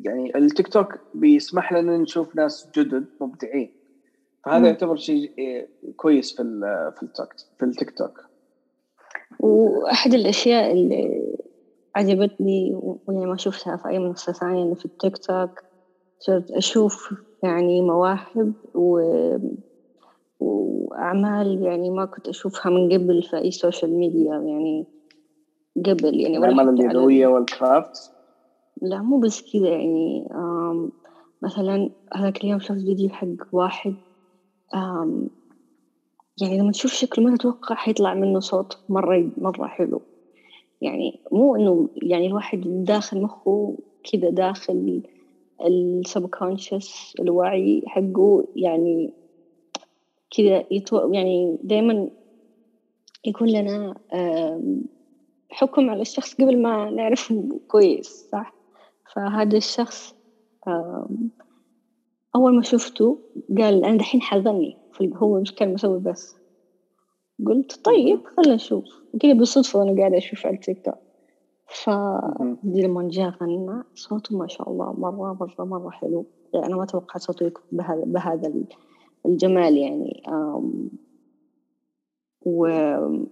يعني 0.00 0.32
التيك 0.36 0.68
توك 0.68 0.94
بيسمح 1.14 1.72
لنا 1.72 1.96
نشوف 1.96 2.36
ناس 2.36 2.68
جدد 2.76 3.06
مبدعين. 3.20 3.77
فهذا 4.44 4.66
يعتبر 4.66 4.96
شيء 4.96 5.32
كويس 5.96 6.36
في 6.36 6.42
في 6.96 7.02
التيك 7.02 7.28
في 7.58 7.64
التيك 7.64 7.90
توك. 7.98 8.20
وأحد 9.40 10.14
الأشياء 10.14 10.72
اللي 10.72 11.34
عجبتني 11.94 12.80
ويعني 13.06 13.26
ما 13.26 13.36
شفتها 13.36 13.76
في 13.76 13.88
أي 13.88 13.98
منصة 13.98 14.32
ثانية 14.32 14.62
إنه 14.62 14.74
في 14.74 14.84
التيك 14.84 15.18
توك 15.18 15.50
صرت 16.18 16.50
أشوف 16.50 17.14
يعني 17.42 17.82
مواهب 17.82 18.52
و 18.74 19.00
وأعمال 20.40 21.62
يعني 21.62 21.90
ما 21.90 22.04
كنت 22.04 22.28
أشوفها 22.28 22.70
من 22.70 22.92
قبل 22.92 23.22
في 23.22 23.36
أي 23.36 23.50
سوشيال 23.50 23.98
ميديا 23.98 24.32
يعني 24.32 24.86
قبل 25.86 26.20
يعني 26.20 26.38
الأعمال 26.38 26.68
اليدوية 26.68 27.26
وال 27.26 27.51
craft 27.51 28.12
لا 28.82 29.02
مو 29.02 29.18
بس 29.18 29.52
كذا 29.52 29.68
يعني 29.68 30.28
مثلا 31.42 31.90
هذاك 32.14 32.44
اليوم 32.44 32.60
شفت 32.60 32.80
فيديو 32.80 33.08
حق 33.08 33.26
واحد 33.52 33.94
يعني 36.40 36.58
لما 36.58 36.72
تشوف 36.72 36.92
شكله 36.92 37.24
ما 37.24 37.36
تتوقع 37.36 37.74
حيطلع 37.74 38.14
منه 38.14 38.40
صوت 38.40 38.78
مرة 38.88 39.30
مرة 39.36 39.66
حلو. 39.66 40.02
يعني 40.80 41.20
مو 41.32 41.56
إنه 41.56 41.88
يعني 41.96 42.26
الواحد 42.26 42.60
داخل 42.66 43.22
مخه 43.22 43.76
كذا 44.12 44.30
داخل 44.30 45.02
السبكونشس 45.66 47.14
الوعي 47.20 47.82
حقه 47.86 48.44
يعني 48.56 49.12
كذا 50.36 50.64
يتو 50.70 51.12
يعني 51.12 51.58
دائما 51.62 52.08
يكون 53.24 53.48
لنا 53.48 53.94
حكم 55.50 55.90
على 55.90 56.02
الشخص 56.02 56.34
قبل 56.34 56.62
ما 56.62 56.90
نعرفه 56.90 57.60
كويس 57.68 58.28
صح؟ 58.32 58.54
فهذا 59.14 59.56
الشخص 59.56 60.14
أول 62.36 62.54
ما 62.56 62.62
شفته 62.62 63.18
قال 63.58 63.84
أنا 63.84 63.96
دحين 63.96 64.22
حظني 64.22 64.76
هو 65.16 65.40
مش 65.40 65.54
كان 65.54 65.74
مسوي 65.74 65.98
بس. 65.98 66.36
قلت 67.46 67.84
طيب 67.84 68.20
خلنا 68.36 68.54
نشوف. 68.54 68.84
كذا 69.20 69.32
بالصدفة 69.32 69.78
وأنا 69.78 70.00
قاعدة 70.00 70.18
أشوف 70.18 70.46
على 70.46 70.54
التيك 70.54 70.84
توك 70.84 70.94
فدي 71.66 72.82
لما 72.82 73.08
جاء 73.08 73.30
غنى. 73.30 73.82
صوته 73.94 74.38
ما 74.38 74.46
شاء 74.46 74.70
الله 74.70 74.92
مرة 74.92 75.32
مرة 75.32 75.64
مرة 75.64 75.90
حلو. 75.90 76.26
يعني 76.54 76.66
أنا 76.66 76.76
ما 76.76 76.84
توقعت 76.84 77.22
صوته 77.22 77.46
يكون 77.46 77.62
بهذا 77.72 78.04
بهذا 78.04 78.54
الجمال 79.26 79.76
يعني. 79.76 80.22
ومثلا 82.42 83.28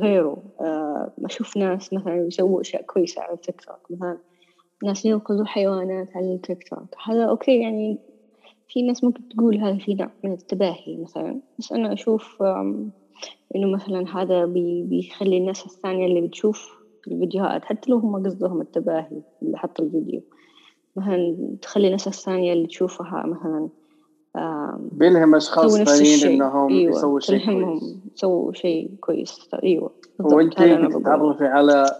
غيره. 0.00 0.42
أشوف 1.24 1.56
ناس 1.56 1.92
مثلا 1.92 2.26
يسووا 2.26 2.60
أشياء 2.60 2.82
كويسة 2.82 3.22
على 3.22 3.34
التيك 3.34 3.60
توك 3.60 3.90
مثلا 3.90 4.18
ناس 4.84 5.04
ينقذوا 5.04 5.44
حيوانات 5.44 6.16
على 6.16 6.34
التيك 6.34 6.68
توك. 6.68 6.94
هذا 7.04 7.24
okay 7.24 7.60
يعني 7.60 7.98
في 8.68 8.82
ناس 8.82 9.04
ممكن 9.04 9.28
تقول 9.28 9.58
هذا 9.58 9.78
في 9.78 9.94
نوع 9.94 10.10
من 10.24 10.32
التباهي 10.32 10.96
مثلا 10.96 11.40
بس 11.58 11.72
أنا 11.72 11.92
أشوف 11.92 12.42
إنه 13.56 13.66
مثلا 13.74 14.04
هذا 14.16 14.44
بي 14.44 14.82
بيخلي 14.82 15.38
الناس 15.38 15.66
الثانية 15.66 16.06
اللي 16.06 16.20
بتشوف 16.20 16.78
الفيديوهات 17.08 17.64
حتى 17.64 17.90
لو 17.90 17.98
هم 17.98 18.26
قصدهم 18.26 18.60
التباهي 18.60 19.22
اللي 19.42 19.58
حط 19.58 19.80
الفيديو 19.80 20.22
مثلا 20.96 21.36
تخلي 21.62 21.86
الناس 21.86 22.06
الثانية 22.08 22.52
اللي 22.52 22.66
تشوفها 22.66 23.26
مثلا 23.26 23.68
بيلهم 24.92 25.34
أشخاص 25.34 25.76
ثانيين 25.76 26.28
إنهم 26.28 26.72
أيوة. 26.72 26.90
يسووا 26.90 27.20
شيء 27.20 27.44
كويس. 27.44 27.96
يسووا 28.14 28.52
شيء 28.52 28.90
كويس. 29.00 29.48
أيوة 29.62 29.90
وأنت 30.18 30.52
تتعرفي 30.52 31.44
على 31.44 31.90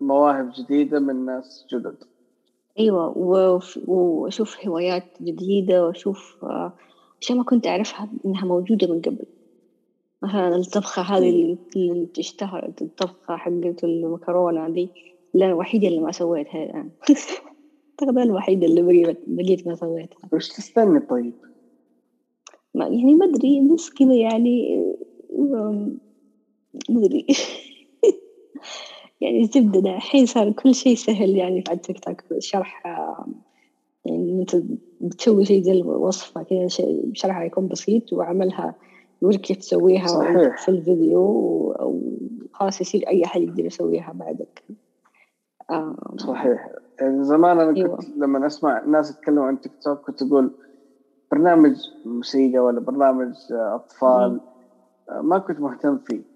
مواهب 0.00 0.52
جديدة 0.58 1.00
من 1.00 1.24
ناس 1.24 1.66
جدد. 1.72 1.96
أيوة 2.78 3.18
وأشوف 3.86 4.66
هوايات 4.66 5.04
جديدة 5.22 5.86
وأشوف 5.86 6.36
أشياء 7.22 7.38
ما 7.38 7.44
كنت 7.44 7.66
أعرفها 7.66 8.08
إنها 8.24 8.44
موجودة 8.44 8.86
من 8.86 9.00
قبل. 9.00 9.24
مثلا 10.22 10.56
الطبخة 10.56 11.02
هذه 11.02 11.56
اللي 11.76 12.08
اشتهرت 12.18 12.82
الطبخة 12.82 13.36
حقت 13.36 13.84
المكرونة 13.84 14.68
دي 14.68 14.90
اللي 15.34 15.44
أنا 15.44 15.52
الوحيدة 15.52 15.88
اللي 15.88 16.00
ما 16.00 16.12
سويتها 16.12 16.64
الآن. 16.64 16.90
أعتقد 18.00 18.18
أنا 18.18 18.22
الوحيدة 18.22 18.66
اللي 18.66 19.16
بقيت 19.26 19.66
ما 19.66 19.74
سويتها. 19.74 20.28
وش 20.32 20.48
تستني 20.48 21.00
طيب؟ 21.00 21.34
ما 22.74 22.84
يعني 22.84 23.14
ما 23.14 23.26
أدري 23.26 23.68
بس 23.74 23.90
كذا 23.90 24.14
يعني 24.14 24.84
ما 26.88 27.06
أدري. 27.06 27.26
يعني 29.20 29.44
زبدة 29.44 29.90
الحين 29.96 30.26
صار 30.26 30.52
كل 30.52 30.74
شيء 30.74 30.94
سهل 30.96 31.36
يعني 31.36 31.62
في 31.62 31.72
التيك 31.72 32.00
توك 32.00 32.22
شرح 32.38 32.86
يعني 34.04 34.40
أنت 34.40 34.62
بتسوي 35.00 35.44
شيء 35.44 35.62
زي 35.62 35.72
الوصفة 35.72 36.42
كذا 36.42 36.68
شيء 36.68 37.10
شرحها 37.14 37.44
يكون 37.44 37.68
بسيط 37.68 38.12
وعملها 38.12 38.74
يوريك 39.22 39.40
كيف 39.40 39.56
تسويها 39.56 40.06
صحيح. 40.06 40.64
في 40.64 40.68
الفيديو 40.68 41.20
وخلاص 41.20 42.80
يصير 42.80 43.08
أي 43.08 43.24
أحد 43.24 43.40
يقدر 43.40 43.64
يسويها 43.64 44.12
بعدك 44.12 44.62
صحيح 46.16 46.68
يعني 47.00 47.24
زمان 47.24 47.60
أنا 47.60 47.76
أيوة. 47.76 47.96
كنت 47.96 48.08
لما 48.16 48.46
أسمع 48.46 48.84
ناس 48.84 49.10
يتكلموا 49.10 49.44
عن 49.44 49.60
تيك 49.60 49.72
توك 49.82 50.00
كنت 50.00 50.22
أقول 50.22 50.50
برنامج 51.32 51.76
موسيقى 52.04 52.58
ولا 52.58 52.80
برنامج 52.80 53.34
أطفال 53.50 54.40
مم. 55.10 55.28
ما 55.28 55.38
كنت 55.38 55.60
مهتم 55.60 55.98
فيه 55.98 56.16
آه، 56.16 56.29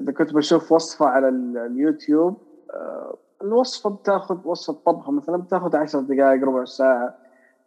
إذا 0.00 0.12
كنت 0.12 0.34
بشوف 0.34 0.72
وصفة 0.72 1.06
على 1.06 1.28
اليوتيوب 1.66 2.38
آه، 2.70 3.16
الوصفة 3.42 3.90
بتاخذ 3.90 4.38
وصفة 4.44 4.78
طبخه 4.86 5.12
مثلا 5.12 5.36
بتاخذ 5.36 5.76
10 5.76 6.00
دقائق 6.00 6.44
ربع 6.44 6.64
ساعة. 6.64 7.14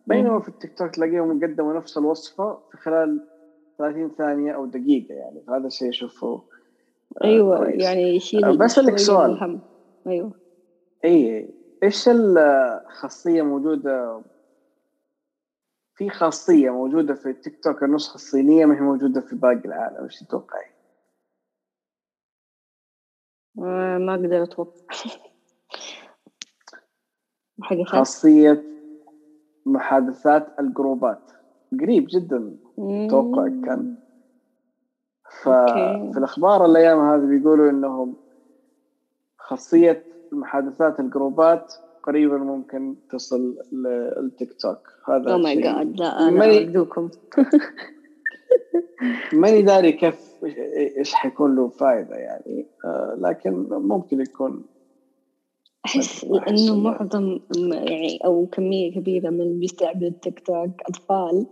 بينما 0.08 0.39
في 0.39 0.50
التيك 0.50 0.78
توك 0.78 0.96
تلاقيهم 0.96 1.43
قدموا 1.43 1.74
نفس 1.74 1.98
الوصفة 1.98 2.58
في 2.72 2.78
خلال 2.78 3.22
30 3.78 4.10
ثانية 4.17 4.56
أو 4.56 4.65
دقيقة 4.65 5.13
يعني. 5.13 5.43
هذا 5.50 5.67
الشيء 5.67 5.89
أشوفه 5.89 6.28
آه، 6.28 7.24
أيوه 7.24 7.58
كويس. 7.58 7.82
يعني 7.82 8.15
يشيل 8.15 8.58
بسألك 8.58 8.98
سؤال. 8.98 9.62
أيوه. 10.08 10.32
اي 11.06 11.50
إيش 11.84 12.10
الخاصية 12.10 13.41
موجودة؟ 13.41 14.24
في 15.96 16.10
خاصية 16.10 16.70
موجودة 16.70 17.13
في 17.13 17.30
التيك 17.30 17.58
توك 17.63 17.84
النسخة 17.84 18.15
الصينية 18.15 18.65
ما 18.65 18.76
هي 18.76 18.82
موجودة 18.82 19.22
في 19.22 19.36
باقي 19.36 19.62
العالم 19.65 20.04
إيش 20.04 20.20
تتوقعي؟ 20.20 20.76
ما 23.58 24.13
أقدر 24.13 24.43
أتوقع 24.43 24.72
خاصية 27.86 28.63
محادثات 29.65 30.60
الجروبات. 30.60 31.32
قريب 31.82 32.08
جدا 32.10 32.58
أتوقع 32.80 33.48
كان. 33.48 33.96
ففي 35.41 36.17
الأخبار 36.17 36.65
الأيام 36.65 37.00
هذه 37.00 37.26
بيقولوا 37.26 37.70
إنهم 37.70 38.15
خاصية 39.38 40.04
محادثات 40.32 41.00
ال 40.99 41.10
groupات 41.10 41.73
قريبا 42.04 42.38
ممكن 42.38 42.96
تصل 43.10 43.58
للتيك 43.72 44.54
توك. 44.54 44.88
هذا 45.08 45.34
oh 45.34 45.38
my 45.38 45.62
God 45.62 45.99
لا 46.00 46.28
أنا 46.28 46.46
ارجوكم 46.46 47.10
ماني 49.34 49.62
داري 49.62 49.91
كيف 49.91 50.26
إيش 50.97 51.13
حيكون 51.13 51.56
له 51.56 51.67
فائده 51.67 52.15
يعني؟ 52.15 52.67
آه 52.86 53.17
لكن 53.19 53.67
ممكن 53.69 54.21
يكون 54.21 54.65
أحس 55.86 56.23
إنه 56.23 56.76
معظم 56.76 57.39
يعني 57.58 58.17
أو 58.26 58.47
كمية 58.52 58.91
كبيرة 58.91 59.30
من 59.30 59.41
اللي 59.41 59.60
بيستعملوا 59.60 60.10
التيك 60.10 60.39
توك 60.39 60.82
أطفال 60.89 61.45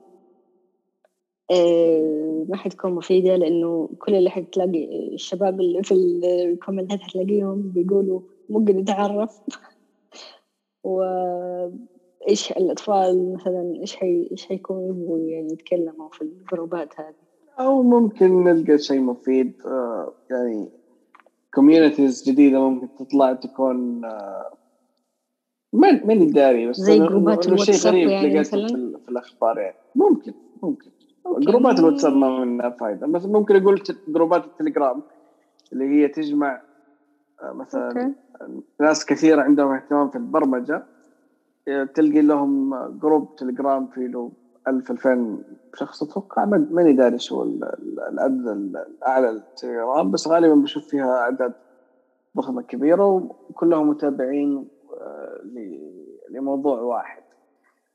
آه، 1.51 2.45
ما 2.49 2.57
حتكون 2.57 2.91
مفيدة 2.91 3.35
لأنه 3.35 3.89
كل 3.99 4.15
اللي 4.15 4.29
حتلاقي 4.29 5.13
الشباب 5.13 5.61
اللي 5.61 5.83
في 5.83 5.93
ال 5.93 6.05
commentات 6.05 6.99
حتلاقيهم 6.99 7.71
بيقولوا 7.71 8.21
ممكن 8.49 8.77
نتعرف 8.77 9.41
وإيش 10.83 12.51
الأطفال 12.51 13.33
مثلا 13.33 13.73
إيش 13.81 13.95
حي 13.95 14.27
إيش 14.31 14.45
حيكونوا 14.45 15.19
يعني 15.19 15.53
يتكلموا 15.53 16.09
في 16.09 16.21
ال 16.21 16.33
groupات 16.33 16.99
هذه؟ 16.99 17.24
أو 17.59 17.83
ممكن 17.83 18.43
نلقى 18.43 18.77
شيء 18.77 19.01
مفيد 19.01 19.53
آه، 19.65 20.13
يعني 20.29 20.69
communities 21.53 22.23
جديدة 22.29 22.69
ممكن 22.69 22.95
تطلع 22.95 23.33
تكون 23.33 24.05
آه، 24.05 24.51
ما 25.73 26.05
ماني 26.05 26.25
داري 26.25 26.67
بس 26.67 26.75
زي 26.75 26.99
groupات 26.99 27.47
الواتساب 27.47 27.93
يعني 27.95 28.39
مثلا؟ 28.39 28.67
في 29.05 29.09
الأخبار 29.09 29.57
يعني. 29.57 29.75
ممكن 29.95 30.33
ممكن. 30.63 30.91
groupات 31.39 31.79
الواتساب 31.79 32.15
ما 32.15 32.45
منها 32.45 32.69
فائده 32.69 33.07
بس 33.07 33.25
ممكن 33.25 33.55
أقول 33.55 33.83
groupات 34.07 34.45
التليجرام 34.45 35.03
اللي 35.73 35.85
هي 35.85 36.07
تجمع 36.07 36.61
آه، 37.43 37.53
مثلا 37.53 37.87
okay. 37.87 38.13
ناس 38.81 39.05
كثيرة 39.05 39.41
عندهم 39.41 39.71
اهتمام 39.71 40.09
في 40.09 40.15
البرمجة 40.17 40.83
تلقي 41.95 42.21
لهم 42.21 42.75
group 42.89 43.35
تليجرام 43.35 43.87
في 43.87 44.07
له 44.07 44.31
1000 44.67 44.91
2000 44.91 45.43
شخص 45.75 46.03
أتوقع 46.03 46.45
ماني 46.45 46.93
داري 46.93 47.19
شو 47.19 47.43
الأعلى 47.43 49.31
للتليجرام 49.31 50.11
بس 50.11 50.27
غالبا 50.27 50.55
بشوف 50.55 50.87
فيها 50.87 51.17
أعداد 51.17 51.53
ضخمة 52.37 52.61
كبيرة 52.61 53.05
وكلهم 53.49 53.89
متابعين 53.89 54.67
آه، 55.01 55.41
لموضوع 56.29 56.79
واحد. 56.79 57.23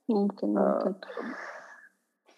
ممكن 0.09 0.59
آه، 0.59 0.83
ممكن. 0.87 0.95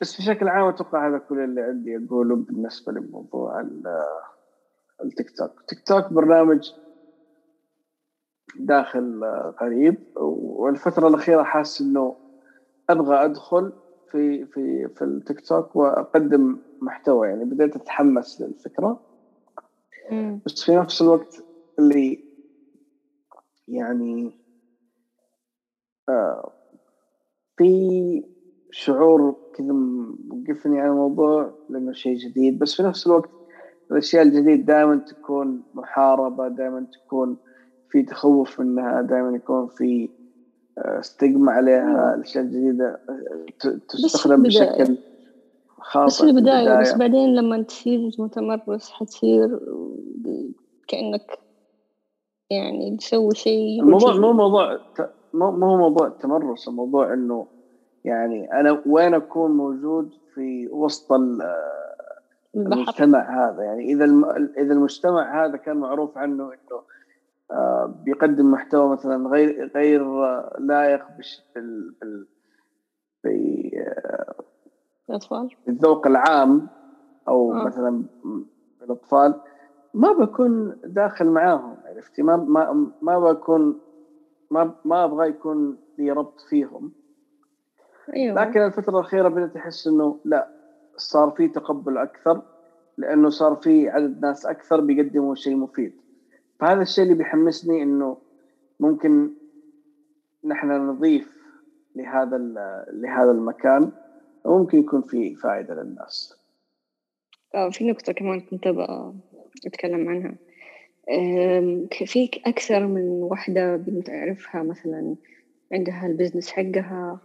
بس 0.00 0.20
بشكل 0.20 0.48
عام 0.48 0.68
أتوقع 0.68 1.08
هذا 1.08 1.18
كل 1.18 1.38
اللي 1.38 1.60
عندي 1.60 1.96
أقوله 1.96 2.36
بالنسبة 2.36 2.92
لموضوع 2.92 3.60
التيك 5.04 5.30
توك 5.30 5.62
تيك 5.68 5.78
توك 5.86 6.12
برنامج 6.12 6.72
داخل 8.56 9.24
قريب 9.58 9.96
والفترة 10.16 11.08
الأخيرة 11.08 11.42
حاسس 11.42 11.80
إنه 11.80 12.16
أبغى 12.90 13.24
أدخل 13.24 13.72
في 14.12 14.46
في 14.46 14.88
في 14.96 15.04
التيك 15.04 15.40
توك 15.40 15.76
وأقدم 15.76 16.58
محتوى 16.82 17.28
يعني 17.28 17.44
بديت 17.44 17.76
أتحمس 17.76 18.40
للفكرة. 18.40 19.00
بس 20.46 20.62
في 20.64 20.76
نفس 20.76 21.02
الوقت 21.02 21.44
اللي 21.78 22.24
يعني 23.68 24.38
آه 26.08 26.52
في 27.56 28.24
شعور 28.70 29.36
كذا 29.54 29.72
موقفني 29.72 30.80
على 30.80 30.90
الموضوع 30.90 31.54
لأنه 31.68 31.92
شيء 31.92 32.16
جديد. 32.16 32.58
بس 32.58 32.74
في 32.74 32.82
نفس 32.82 33.06
الوقت 33.06 33.30
الأشياء 33.90 34.22
الجديدة 34.22 34.64
دائما 34.64 34.98
تكون 35.06 35.64
محاربة 35.74 36.48
دائما 36.48 36.86
تكون 36.92 37.38
في 37.88 38.02
تخوف 38.02 38.60
منها 38.60 39.02
دائما 39.02 39.36
يكون 39.36 39.68
في 39.68 40.10
استجمع 40.78 41.52
عليها 41.52 42.14
الأشياء 42.14 42.44
الجديدة 42.44 43.00
تستخدم 43.88 44.42
بشكل 44.42 44.96
خاطئ 45.78 46.06
بس 46.06 46.22
في 46.22 46.30
البداية 46.30 46.80
بس 46.80 46.94
بعدين 46.94 47.34
لما 47.34 47.62
تصير 47.62 48.10
متمرس 48.18 48.90
حتصير 48.90 49.60
كأنك 50.88 51.38
يعني 52.50 52.96
تسوي 52.96 53.34
شيء 53.34 53.82
الموضوع 53.82 54.16
مو 54.16 54.32
موضوع 54.32 54.80
مو 55.34 55.50
مو 55.50 55.76
موضوع 55.76 56.08
تمرس 56.08 56.68
الموضوع 56.68 57.14
إنه 57.14 57.46
يعني 58.04 58.52
أنا 58.52 58.82
وين 58.86 59.14
أكون 59.14 59.50
موجود 59.50 60.10
في 60.34 60.68
وسط 60.68 61.12
المجتمع 62.56 63.48
هذا. 63.48 63.62
يعني 63.62 63.92
إذا 63.92 64.04
إذا 64.58 64.72
المجتمع 64.72 65.44
هذا 65.44 65.56
كان 65.56 65.76
معروف 65.76 66.18
عنه 66.18 66.44
إنه 66.44 66.82
بيقدم 68.04 68.50
محتوى 68.50 68.88
مثلا 68.88 69.28
غير 69.28 69.70
غير 69.74 70.04
لائق 70.58 71.04
بال 71.54 71.94
بال 73.24 73.70
الأطفال 75.10 75.56
الذوق 75.68 76.06
العام 76.06 76.68
أو 77.28 77.52
آه. 77.54 77.64
مثلا 77.64 78.02
الأطفال 78.82 79.40
ما 79.94 80.12
بكون 80.12 80.80
داخل 80.84 81.26
معاهم 81.26 81.76
عرفتي 81.84 82.22
ما 82.22 82.36
ما 82.36 82.90
ما 83.02 83.18
بكون 83.18 83.80
ما 84.50 84.74
ما 84.84 85.04
أبغى 85.04 85.28
يكون 85.28 85.78
لي 85.98 86.10
ربط 86.10 86.40
فيهم 86.40 86.92
أيوة. 88.16 88.44
لكن 88.44 88.60
الفترة 88.60 88.94
الأخيرة 88.98 89.28
بدأت 89.28 89.56
أحس 89.56 89.86
إنه 89.86 90.20
لا 90.24 90.48
صار 90.96 91.30
في 91.30 91.48
تقبل 91.48 91.98
أكثر 91.98 92.42
لأنه 92.98 93.28
صار 93.28 93.56
في 93.56 93.88
عدد 93.88 94.20
ناس 94.20 94.46
أكثر 94.46 94.80
بيقدموا 94.80 95.34
شيء 95.34 95.56
مفيد 95.56 96.01
فهذا 96.62 96.82
الشيء 96.82 97.04
اللي 97.04 97.14
بيحمسني 97.14 97.82
إنه 97.82 98.16
ممكن 98.80 99.30
نحن 100.44 100.70
نضيف 100.70 101.38
لهذا 101.96 102.38
لهذا 102.92 103.30
المكان 103.30 103.92
وممكن 104.44 104.78
يكون 104.78 105.02
في 105.02 105.34
فائدة 105.34 105.74
للناس. 105.74 106.34
آه 107.54 107.70
في 107.70 107.90
نقطة 107.90 108.12
كمان 108.12 108.40
كنت 108.40 108.66
أبغى 108.66 109.14
أتكلم 109.66 110.08
عنها 110.08 110.34
في 111.90 112.30
أكثر 112.46 112.86
من 112.86 113.08
وحدة 113.08 113.76
بنت 113.76 114.10
أعرفها 114.10 114.62
مثلا 114.62 115.16
عندها 115.72 116.06
ال 116.06 116.11
business 116.11 116.50
حقها 116.50 117.20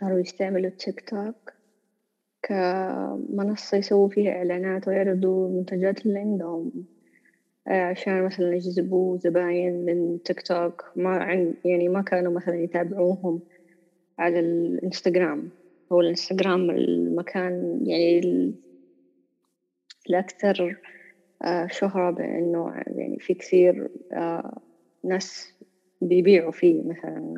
صاروا 0.00 0.18
يستعملوا 0.18 0.70
التيك 0.70 1.10
توك 1.10 1.52
كمنصة 2.42 3.78
يسووا 3.78 4.08
فيها 4.08 4.32
إعلانات 4.32 4.88
ويعرضوا 4.88 5.48
المنتجات 5.48 6.06
اللي 6.06 6.18
عندهم 6.18 6.72
عشان 7.66 8.22
مثلا 8.22 8.54
يجذبوا 8.54 9.18
زباين 9.18 9.84
من 9.84 10.22
تيك 10.22 10.42
توك. 10.42 10.84
ما 10.96 11.10
عن 11.10 11.54
يعني 11.64 11.88
ما 11.88 12.02
كانوا 12.02 12.32
مثلا 12.32 12.54
يتابعوهم 12.54 13.42
على 14.18 14.40
الإنستغرام. 14.40 15.50
هو 15.92 16.00
الإنستغرام 16.00 16.70
المكان 16.70 17.80
يعني 17.86 18.54
الأكثر 20.10 20.80
آه، 21.44 21.66
شهرة 21.66 22.10
بأنه 22.10 22.74
يعني 22.86 23.18
في 23.18 23.34
كثير 23.34 23.88
آه، 24.12 24.60
ناس 25.04 25.54
بيبيعوا 26.00 26.52
فيه 26.52 26.82
مثلا 26.82 27.34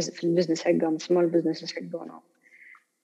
في 0.00 0.24
ال 0.24 0.28
business 0.28 0.62
حقهم 0.62 0.98
small 0.98 1.26
business 1.26 1.74
حقهم. 1.74 2.20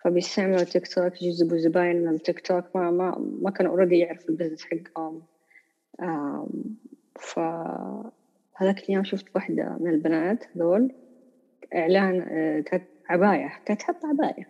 فبيستعملوا 0.05 0.65
تيك 0.65 0.87
توك 0.95 1.23
يجذبوا 1.23 1.59
زباين 1.59 1.97
من 2.03 2.15
التيك 2.15 2.41
توك. 2.41 2.77
ما 2.77 2.91
ما 2.91 3.19
ما 3.43 3.51
كانوا 3.51 3.73
already 3.73 3.99
يعرفوا 3.99 4.31
ال 4.31 4.35
business 4.35 4.65
حقهم. 4.65 5.23
ف 7.21 7.39
هذاك 8.57 8.89
اليوم 8.89 9.05
شفت 9.05 9.27
واحدة 9.35 9.77
من 9.81 9.91
البنات 9.91 10.45
هذول 10.57 10.93
إعلان 11.75 12.21
آه، 12.29 12.61
كانت 12.61 12.85
عباية 13.09 13.53
كانت 13.67 13.83
حاطة 13.83 14.09
عباية 14.09 14.49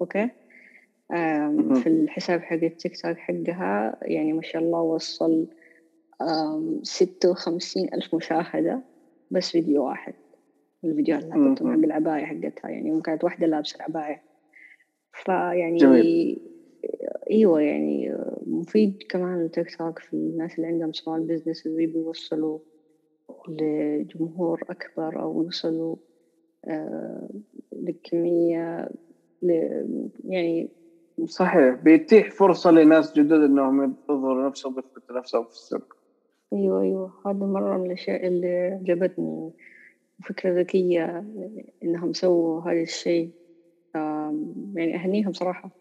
okay؟ 0.00 0.30
في 1.74 1.86
الحساب 1.86 2.42
حق 2.42 2.52
التيك 2.52 3.00
توك 3.02 3.16
حقها 3.18 3.98
يعني 4.02 4.32
ما 4.32 4.42
شاء 4.42 4.62
الله 4.62 4.80
وصل 4.80 5.46
ستة 6.82 7.30
وخمسين 7.30 7.94
ألف 7.94 8.14
مشاهدة 8.14 8.80
بس 9.30 9.50
فيديو 9.50 9.84
واحد. 9.84 10.14
الفيديو 10.84 11.18
اللي 11.18 11.34
حطته 11.34 11.72
حق 11.72 11.78
العباية 11.78 12.24
حقتها 12.24 12.70
يعني 12.70 13.00
كانت 13.00 13.24
واحدة 13.24 13.46
لابسة 13.46 13.76
العباية. 13.76 14.22
فيعني. 15.12 15.78
أيوه 17.30 17.60
يعني 17.60 18.16
مفيد 18.46 19.02
كمان 19.08 19.40
التيك 19.44 19.76
توك 19.76 19.98
في 19.98 20.12
الناس 20.12 20.54
اللي 20.56 20.66
عندهم 20.66 20.92
small 20.92 21.20
business 21.20 21.66
ويبي 21.66 21.98
يوصلوا 21.98 22.58
لجمهور 23.48 24.62
أكبر 24.70 25.22
أو 25.22 25.42
يوصلوا 25.42 25.96
آه 26.64 27.28
لكمية 27.72 28.88
يعني 30.24 30.68
صحيح 31.24 31.74
بيتيح 31.74 32.30
فرصة 32.30 32.70
لناس 32.70 33.12
جدد 33.12 33.32
إنهم 33.32 33.96
يظهروا 34.10 34.48
نفسهم 34.48 34.74
ويثبتوا 34.76 35.18
نفسهم 35.18 35.44
في 35.44 35.52
السوق. 35.52 35.94
أيوه 36.52 36.82
أيوه 36.82 37.12
هذا 37.26 37.46
مرة 37.46 37.78
من 37.78 37.86
الأشياء 37.86 38.26
اللي 38.26 38.78
عجبتني 38.82 39.52
فكرة 40.24 40.60
ذكية 40.60 41.24
إنهم 41.82 42.12
سووا 42.12 42.62
هذا 42.62 42.80
الشيء 42.80 43.30
يعني 44.74 44.94
أهنيهم 44.94 45.32
صراحة. 45.32 45.77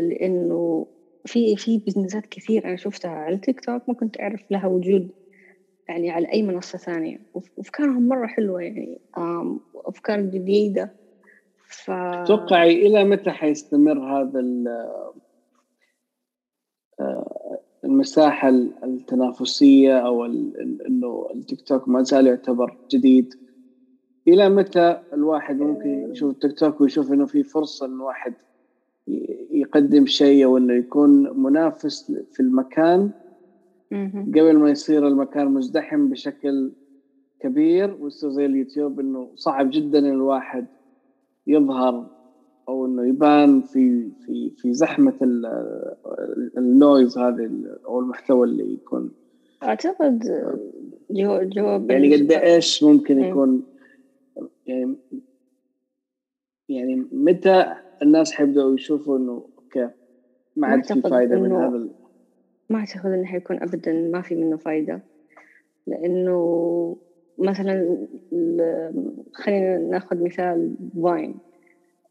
لأنه 0.00 0.86
في 1.26 1.56
في 1.56 1.78
بزنسات 1.78 2.26
كثير 2.30 2.64
أنا 2.64 2.76
شفتها 2.76 3.10
على 3.10 3.34
التيك 3.34 3.60
توك 3.60 3.82
ما 3.88 3.94
كنت 3.94 4.20
اعرف 4.20 4.40
لها 4.50 4.66
وجود 4.66 5.10
يعني 5.88 6.10
على 6.10 6.32
أي 6.32 6.42
منصة 6.42 6.78
ثانية. 6.78 7.18
وافكارهم 7.56 8.08
مرة 8.08 8.26
حلوة 8.26 8.62
يعني 8.62 9.00
افكار 9.74 10.20
جديدة. 10.20 10.90
ف 11.68 11.90
تتوقعي 12.24 12.86
إلى 12.86 13.04
متى 13.04 13.30
حيستمر 13.30 13.98
هذا 13.98 14.40
آه، 17.00 17.60
المساحة 17.84 18.48
التنافسية 18.84 19.98
أو 19.98 20.24
إنه 20.88 21.28
التيك 21.34 21.60
توك 21.60 21.88
ما 21.88 22.02
زال 22.02 22.26
يعتبر 22.26 22.76
جديد؟ 22.92 23.34
إلى 24.28 24.48
متى 24.48 24.98
الواحد 25.12 25.56
ممكن 25.56 26.10
يشوف 26.12 26.30
التيك 26.30 26.58
توك 26.58 26.80
ويشوف 26.80 27.12
إنه 27.12 27.26
في 27.26 27.42
فرصة 27.42 27.86
إن 27.86 28.00
واحد 28.00 28.34
يقدم 29.50 30.06
شيء 30.06 30.44
أو 30.44 30.56
إنه 30.56 30.74
يكون 30.74 31.40
منافس 31.42 32.12
في 32.32 32.40
المكان. 32.40 33.10
قبل 34.28 34.56
ما 34.56 34.70
يصير 34.70 35.08
المكان 35.08 35.48
مزدحم 35.48 36.08
بشكل 36.08 36.72
كبير 37.40 37.96
ويصير 38.00 38.30
زي 38.30 38.46
اليوتيوب 38.46 39.00
إنه 39.00 39.30
صعب 39.34 39.70
جدا 39.70 39.98
الواحد 39.98 40.66
يظهر 41.46 42.06
أو 42.68 42.86
إنه 42.86 43.06
يبان 43.06 43.60
في 43.60 44.10
في 44.26 44.50
في 44.56 44.74
زحمة 44.74 45.14
ال 46.58 46.68
noise 46.68 47.18
هذه 47.18 47.50
أو 47.86 48.00
المحتوى 48.00 48.46
اللي 48.46 48.72
يكون. 48.74 49.10
أعتقد 49.62 50.24
جواب 51.10 51.90
يعني 51.90 52.16
قد 52.16 52.32
إيش 52.32 52.84
ممكن 52.84 53.18
يكون 53.20 53.62
يعني 54.66 54.94
يعني 56.68 57.06
متى 57.12 57.74
الناس 58.02 58.32
حيبدأوا 58.32 58.74
يشوفوا 58.74 59.18
إنه 59.18 59.44
okay 59.58 59.90
ما 60.56 60.66
عاد 60.66 60.84
في 60.84 61.00
فائده 61.00 61.40
من 61.40 61.52
هذا 61.52 61.88
ما 62.70 62.78
أعتقد 62.78 63.06
إنه 63.06 63.24
حيكون 63.24 63.62
ابدا 63.62 63.92
ما 63.92 64.22
في 64.22 64.34
منه 64.34 64.56
فائده 64.56 65.00
لأنه 65.86 66.96
مثلا 67.38 68.06
خلينا 69.32 69.78
ناخذ 69.78 70.24
مثال 70.24 70.74
Vine 71.02 71.38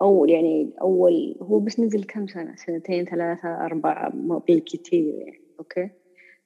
أول 0.02 0.30
يعني 0.30 0.70
أول 0.82 1.36
هو 1.42 1.60
بس 1.60 1.80
نزل 1.80 2.04
كم 2.04 2.28
سنة؟ 2.28 2.56
سنتين 2.56 3.06
ثلاثة 3.06 3.66
أربعة 3.66 4.14
بالكثير 4.48 5.14
يعني 5.14 5.42
okay؟ 5.60 5.90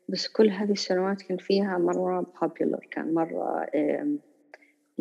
بس 0.10 0.28
كل 0.28 0.50
هذه 0.50 0.72
السنوات 0.72 1.22
كان 1.22 1.38
فيها 1.38 1.78
مرة 1.78 2.26
popular 2.42 2.88
كان 2.92 3.14
مرة 3.14 3.66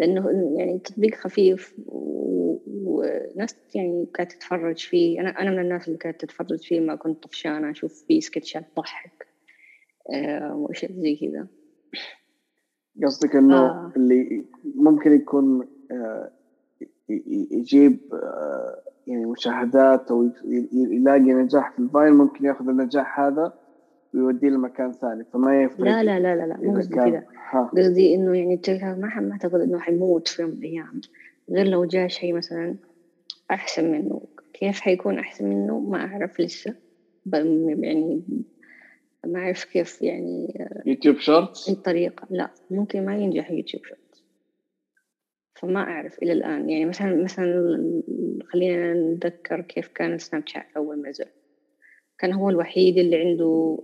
لأنه 0.00 0.30
يعني 0.58 0.78
تطبيق 0.78 1.14
خفيف 1.14 1.74
وناس 1.86 3.56
يعني 3.74 4.06
كانت 4.14 4.32
تتفرج 4.32 4.78
فيه 4.78 5.20
أنا 5.20 5.30
أنا 5.30 5.50
من 5.50 5.58
الناس 5.58 5.88
اللي 5.88 5.98
كانت 5.98 6.20
تتفرج 6.20 6.58
فيه 6.58 6.80
ما 6.80 6.94
كنت 6.94 7.22
طفشانة 7.22 7.70
أشوف 7.70 8.04
فيه 8.08 8.20
سكتشات 8.20 8.64
تضحك 8.76 9.26
آه، 10.14 10.54
وأشياء 10.54 10.92
زي 10.92 11.16
كذا 11.16 11.46
قصدك 13.04 13.36
إنه 13.36 13.56
آه. 13.56 13.92
اللي 13.96 14.44
ممكن 14.74 15.12
يكون 15.12 15.68
آه، 15.90 16.30
يجيب 17.50 17.98
يعني 19.06 19.26
مشاهدات 19.26 20.10
أو 20.10 20.30
يلاقي 20.72 21.20
نجاح 21.20 21.72
في 21.72 21.78
الفاين 21.78 22.12
ممكن 22.12 22.44
ياخذ 22.44 22.68
النجاح 22.68 23.20
هذا 23.20 23.52
ويوديه 24.14 24.48
لمكان 24.48 24.92
ثاني 24.92 25.24
فما 25.24 25.62
يفرق 25.62 25.80
لا 25.80 26.02
لا 26.02 26.20
لا 26.20 26.36
لا, 26.36 26.46
لا. 26.46 26.56
مو 26.56 26.76
قصدي 26.76 26.94
كذا. 26.94 27.24
قصدي 27.76 28.14
إنه 28.14 28.38
يعني 28.38 28.54
التيك 28.54 28.80
توك 28.80 28.88
ما 28.88 29.20
ما 29.20 29.32
أعتقد 29.32 29.60
إنه 29.60 29.78
حيموت 29.78 30.28
في 30.28 30.42
يوم 30.42 30.50
من 30.50 30.56
الأيام. 30.56 31.00
غير 31.50 31.66
لو 31.66 31.84
جاء 31.84 32.08
شيء 32.08 32.34
مثلا 32.34 32.76
أحسن 33.50 33.92
منه. 33.92 34.22
كيف 34.52 34.80
حيكون 34.80 35.18
أحسن 35.18 35.48
منه؟ 35.48 35.80
ما 35.80 35.98
أعرف 35.98 36.40
لسه. 36.40 36.74
يعني 37.32 38.22
ما 39.26 39.38
أعرف 39.38 39.64
كيف 39.64 40.02
يعني 40.02 40.54
YouTube 40.86 41.16
Shorts؟ 41.16 41.68
اي 41.68 41.74
طريقه 41.74 42.26
لا 42.30 42.50
ممكن 42.70 43.04
ما 43.04 43.16
ينجح 43.16 43.50
YouTube 43.50 43.84
Shorts. 43.84 44.24
فما 45.54 45.80
أعرف 45.80 46.22
إلى 46.22 46.32
الآن. 46.32 46.70
يعني 46.70 46.84
مثلا 46.84 47.22
مثلا 47.22 48.02
خلينا 48.44 48.94
نتذكر 48.94 49.60
كيف 49.60 49.88
كان 49.88 50.18
سناب 50.18 50.42
شات 50.46 50.66
أول 50.76 51.02
ما 51.02 51.08
نزل. 51.08 51.26
كان 52.20 52.32
هو 52.32 52.50
الوحيد 52.50 52.98
اللي 52.98 53.16
عنده 53.16 53.78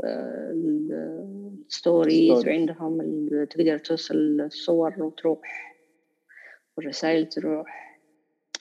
ال 1.66 1.74
stories 1.74 2.30
آه، 2.30 2.48
وعندهم 2.48 2.98
تقدر 3.50 3.78
توصل 3.78 4.40
الصور 4.40 5.02
وتروح 5.02 5.76
والرسائل 6.76 7.26
تروح. 7.26 8.00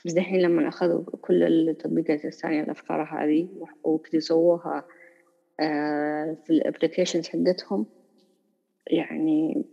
بس 0.05 0.13
دحين 0.13 0.41
لما 0.41 0.67
أخذوا 0.67 1.03
كل 1.21 1.43
التطبيقات 1.43 2.25
الثانية 2.25 2.63
الأفكار 2.63 3.03
هذه 3.03 3.49
وكذا 3.83 4.19
سووها 4.19 4.85
آه، 5.59 6.37
في 6.45 6.49
الابلكيشنز 6.49 7.27
حقتهم 7.27 7.85
يعني 8.87 9.65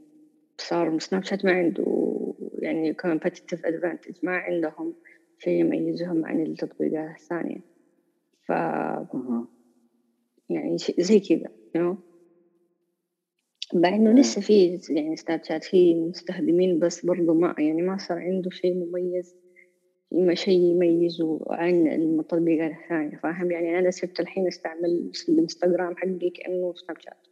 صار 0.59 0.99
سناب 0.99 1.25
شات 1.25 1.45
ما 1.45 1.53
عنده 1.53 2.15
يعني 2.59 2.95
competitive 2.95 3.59
advantage 3.59 4.19
ما 4.23 4.37
عندهم 4.37 4.95
شيء 5.39 5.61
يميزهم 5.61 6.27
عن 6.27 6.43
التطبيقات 6.43 7.17
الثانية. 7.17 7.61
ف 8.47 8.53
يعني 10.55 10.77
زي 10.99 11.21
كذا 11.21 11.49
you 11.77 11.81
know? 11.81 11.97
مع 13.75 13.89
إنه 13.89 14.13
لسه 14.13 14.41
في 14.41 14.81
يعني 14.91 15.17
سناب 15.17 15.45
شات 15.45 15.65
في 15.65 15.95
مستخدمين 15.95 16.79
بس 16.79 17.07
برضو 17.07 17.35
ما 17.35 17.55
يعني 17.59 17.83
ما 17.83 17.97
صار 17.97 18.19
عنده 18.19 18.51
شيء 18.51 18.75
مميز 18.75 19.37
ما 20.13 20.35
شيء 20.35 20.61
يميزه 20.61 21.41
عن 21.51 21.87
التطبيقات 21.87 22.71
الثانية. 22.71 23.17
فاهم؟ 23.17 23.51
يعني 23.51 23.79
أنا 23.79 23.91
صرت 23.91 24.21
الحين 24.21 24.47
أستعمل 24.47 25.11
الإنستغرام 25.29 25.97
حقي 25.97 26.31
كأنه 26.31 26.75
سناب 26.75 26.99
شات 26.99 27.27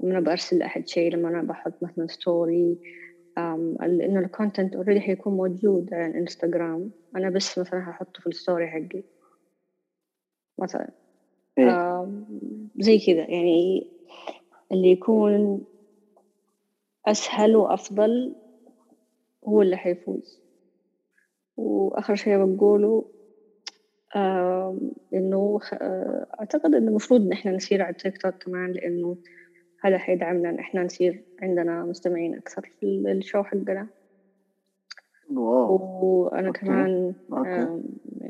لما 0.00 0.10
أنا 0.12 0.20
برسل 0.20 0.58
لأحد 0.58 0.88
شيء 0.88 1.12
لما 1.12 1.28
أنا 1.28 1.42
بحط 1.42 1.82
مثلا 1.82 2.06
story 2.06 2.78
لأنه 3.80 4.20
ال 4.20 4.27
content 4.27 4.76
already 4.76 5.00
حيكون 5.00 5.32
موجود 5.32 5.94
على 5.94 6.06
الانستغرام 6.06 6.90
أنا 7.16 7.30
بس 7.30 7.58
مثلا 7.58 7.90
هحطه 7.90 8.20
في 8.20 8.26
ال 8.26 8.33
story 8.33 8.66
حقي. 8.68 9.02
مثلا. 10.58 10.90
إيه؟ 11.58 12.06
زي 12.78 12.98
كذا 12.98 13.30
يعني 13.30 13.86
اللي 14.72 14.90
يكون 14.90 15.64
أسهل 17.06 17.56
وأفضل 17.56 18.34
هو 19.44 19.62
اللي 19.62 19.76
حيفوز 19.76 20.40
وآخر 21.56 22.14
شيء 22.14 22.44
بقوله 22.44 23.04
إنه 25.14 25.60
أعتقد 26.40 26.74
إنه 26.74 26.88
المفروض 26.88 27.20
إن 27.20 27.32
إحنا 27.32 27.52
نسير 27.52 27.82
على 27.82 27.90
التيك 27.90 28.18
توك 28.22 28.34
كمان 28.34 28.72
لأنه 28.72 29.16
هذا 29.82 29.98
حيدعمنا 29.98 30.50
إن 30.50 30.58
إحنا 30.58 30.82
نصير 30.82 31.22
عندنا 31.42 31.84
مستمعين 31.84 32.34
أكثر 32.34 32.70
في 32.80 32.86
ال 32.86 32.97
show 32.97 33.42
حقنا 33.42 33.86
wow 35.30 35.76
وأنا 36.02 36.46
okay. 36.46 36.60
كمان 36.60 37.14
okay. 37.32 37.82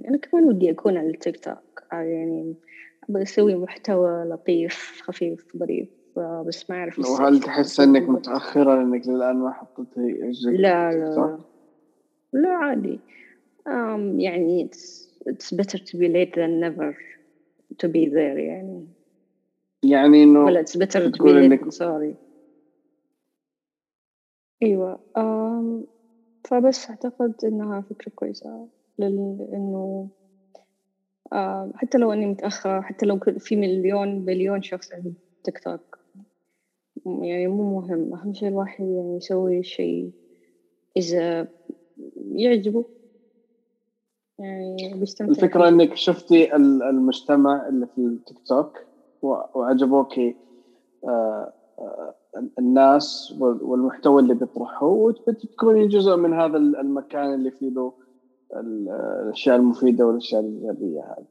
أنا 0.09 0.16
كمان 0.16 0.44
ودي 0.44 0.70
أكون 0.70 0.96
على 0.96 1.11
التيك 1.11 1.44
توك 1.44 1.83
يعني 1.92 2.54
بسوي 3.09 3.55
محتوى 3.55 4.25
لطيف 4.25 5.01
خفيف 5.03 5.57
ظريف 5.57 5.89
بس 6.47 6.71
ما 6.71 6.77
أعرف 6.77 6.99
وهل 6.99 7.41
تحس 7.41 7.81
إنك 7.81 8.09
متأخرة 8.09 8.83
إنك 8.83 9.07
للآن 9.07 9.37
ما 9.37 9.53
حطيتي 9.53 10.33
لا 10.45 10.93
لا 10.93 11.39
لا 12.33 12.51
عادي. 12.51 13.03
um, 13.69 14.21
يعني 14.21 14.69
it's, 14.69 15.09
it's 15.29 15.51
better 15.53 15.79
to 15.79 15.99
be 15.99 16.09
late 16.09 16.33
than 16.35 16.61
never 16.61 16.95
to 17.79 17.89
be 17.89 18.07
there 18.09 18.39
يعني. 18.39 18.87
يعني 19.85 20.23
إنه 20.23 20.45
ولا 20.45 20.63
it's 20.65 20.77
better 20.77 21.11
to 21.11 21.19
be 21.19 21.25
late 21.25 21.27
إنك... 21.27 21.65
sorry. 21.65 22.15
أيوة 24.63 24.99
um, 25.19 25.87
فبس 26.45 26.91
أعتقد 26.91 27.35
إنها 27.45 27.81
فكرة 27.81 28.13
كويسة 28.15 28.69
لأنه 28.99 29.49
آه 29.53 30.19
حتى 31.75 31.99
لو 31.99 32.12
إني 32.12 32.27
متأخرة 32.27 32.81
حتى 32.81 33.07
لو 33.07 33.19
في 33.38 33.57
مليون 33.57 34.25
بليون 34.25 34.62
شخص 34.62 34.93
على 34.93 35.12
تيك 35.45 35.59
توك. 35.59 35.99
يعني 37.07 37.47
مو 37.47 37.81
مهم. 37.81 38.14
أهم 38.14 38.35
شيء 38.35 38.49
الواحد 38.49 38.85
يعني 38.85 39.16
يسوي 39.16 39.62
شيء 39.62 40.11
إذا 40.97 41.49
يعجبه. 42.35 42.85
يعني 44.38 44.95
بيستمتع 44.95 45.33
الفكرة 45.33 45.69
إنك 45.69 45.95
شفتي 45.95 46.57
المجتمع 46.57 47.69
اللي 47.69 47.87
في 47.87 47.99
التيك 47.99 48.38
توك 48.38 48.79
وعجبوكي 49.23 50.37
آه، 51.05 51.53
آه، 51.79 52.14
الناس 52.59 53.35
والمحتوى 53.40 54.23
اللي 54.23 54.35
بيطرحه 54.35 54.87
وتكوني 54.87 55.88
جزء 55.88 56.16
من 56.16 56.33
هذا 56.33 56.57
المكان 56.57 57.35
اللي 57.35 57.51
فيه 57.51 57.71
له 57.71 57.93
الأشياء 58.57 59.57
المفيدة 59.57 60.07
والأشياء 60.07 60.41
الإيجابية 60.41 61.01
هذه. 61.01 61.27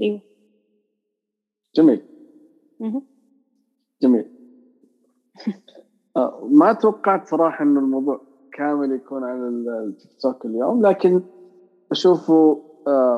أيوه. 0.00 0.20
جميل. 1.74 2.02
جميل. 4.02 4.30
آه، 6.16 6.48
ما 6.50 6.72
توقعت 6.72 7.26
صراحة 7.26 7.64
إنه 7.64 7.80
الموضوع 7.80 8.20
كامل 8.52 8.92
يكون 8.92 9.24
على 9.24 9.48
التيك 9.48 10.10
توك 10.20 10.46
اليوم 10.46 10.86
لكن 10.86 11.22
أشوفه 11.92 12.62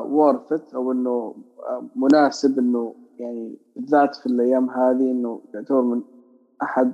وورث 0.05 0.75
أو 0.75 0.91
إنه 0.91 1.35
آه، 1.59 1.83
مناسب 1.95 2.59
إنه 2.59 2.95
يعني 3.19 3.57
بالذات 3.75 4.15
في 4.15 4.25
الأيام 4.25 4.69
هذه 4.69 5.11
إنه 5.11 5.41
يعتبر 5.53 5.81
من 5.81 6.01
أحد 6.61 6.93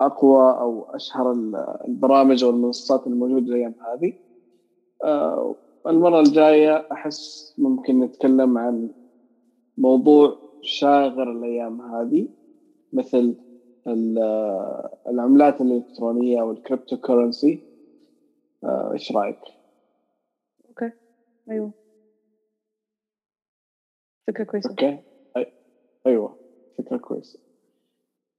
أقوى 0.00 0.50
أو 0.50 0.82
أشهر 0.90 1.32
البرامج 1.88 2.44
أو 2.44 2.50
المنصات 2.50 3.06
الموجودة 3.06 3.46
الأيام 3.46 3.74
هذه. 3.80 4.12
آه، 4.12 4.29
المرة 5.86 6.20
الجاية 6.20 6.86
أحس 6.92 7.54
ممكن 7.58 8.00
نتكلم 8.00 8.58
عن 8.58 8.90
موضوع 9.78 10.38
شاغر 10.62 11.32
الأيام 11.32 11.80
هذه 11.80 12.28
مثل 12.92 13.36
العملات 15.08 15.60
الإلكترونية 15.60 16.42
وال 16.42 16.96
cryptocurrency 16.96 17.60
آه، 18.64 18.90
إيش 18.92 19.12
رأيك؟ 19.12 19.38
okay. 20.68 20.92
أيوه. 21.50 21.72
فكرة 24.26 24.44
كويسة. 24.44 24.70
okay. 24.70 24.98
أي... 25.36 25.46
أيوه. 26.06 26.36
فكرة 26.78 26.96
كويسة. 26.96 27.38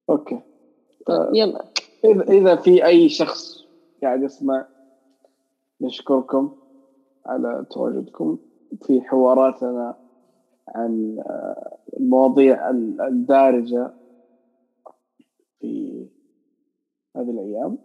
أوكي. 0.09 0.41
طيب 1.05 1.35
يلا. 1.35 1.65
إذا 2.29 2.55
في 2.55 2.85
أي 2.85 3.09
شخص 3.09 3.65
قاعد 4.03 4.23
يسمع 4.23 4.65
نشكركم 5.81 6.51
على 7.25 7.65
تواجدكم 7.71 8.37
في 8.83 9.01
حواراتنا 9.01 9.95
عن 10.67 11.19
آه، 11.19 11.77
المواضيع 11.99 12.69
الدارجة 13.07 13.93
في 15.59 16.07
هذه 17.15 17.29
الأيام. 17.29 17.77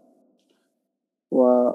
و 1.30 1.70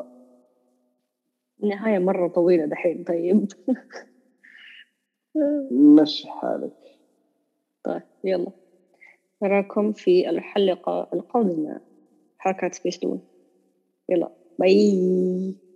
النهاية 1.64 2.00
مرة 2.00 2.28
طويلة 2.28 2.66
دحين 2.66 3.04
طيب. 3.04 3.48
مشي 5.98 6.28
حالك. 6.28 6.74
طيب 7.84 8.02
يلا. 8.24 8.52
نراكم 9.44 9.94
في 9.94 10.30
الحلقة 10.30 11.10
القادمة. 11.14 11.80
حركات 12.38 12.76
سبيس 12.76 13.00
يلا 14.10 14.32
bye. 14.60 15.71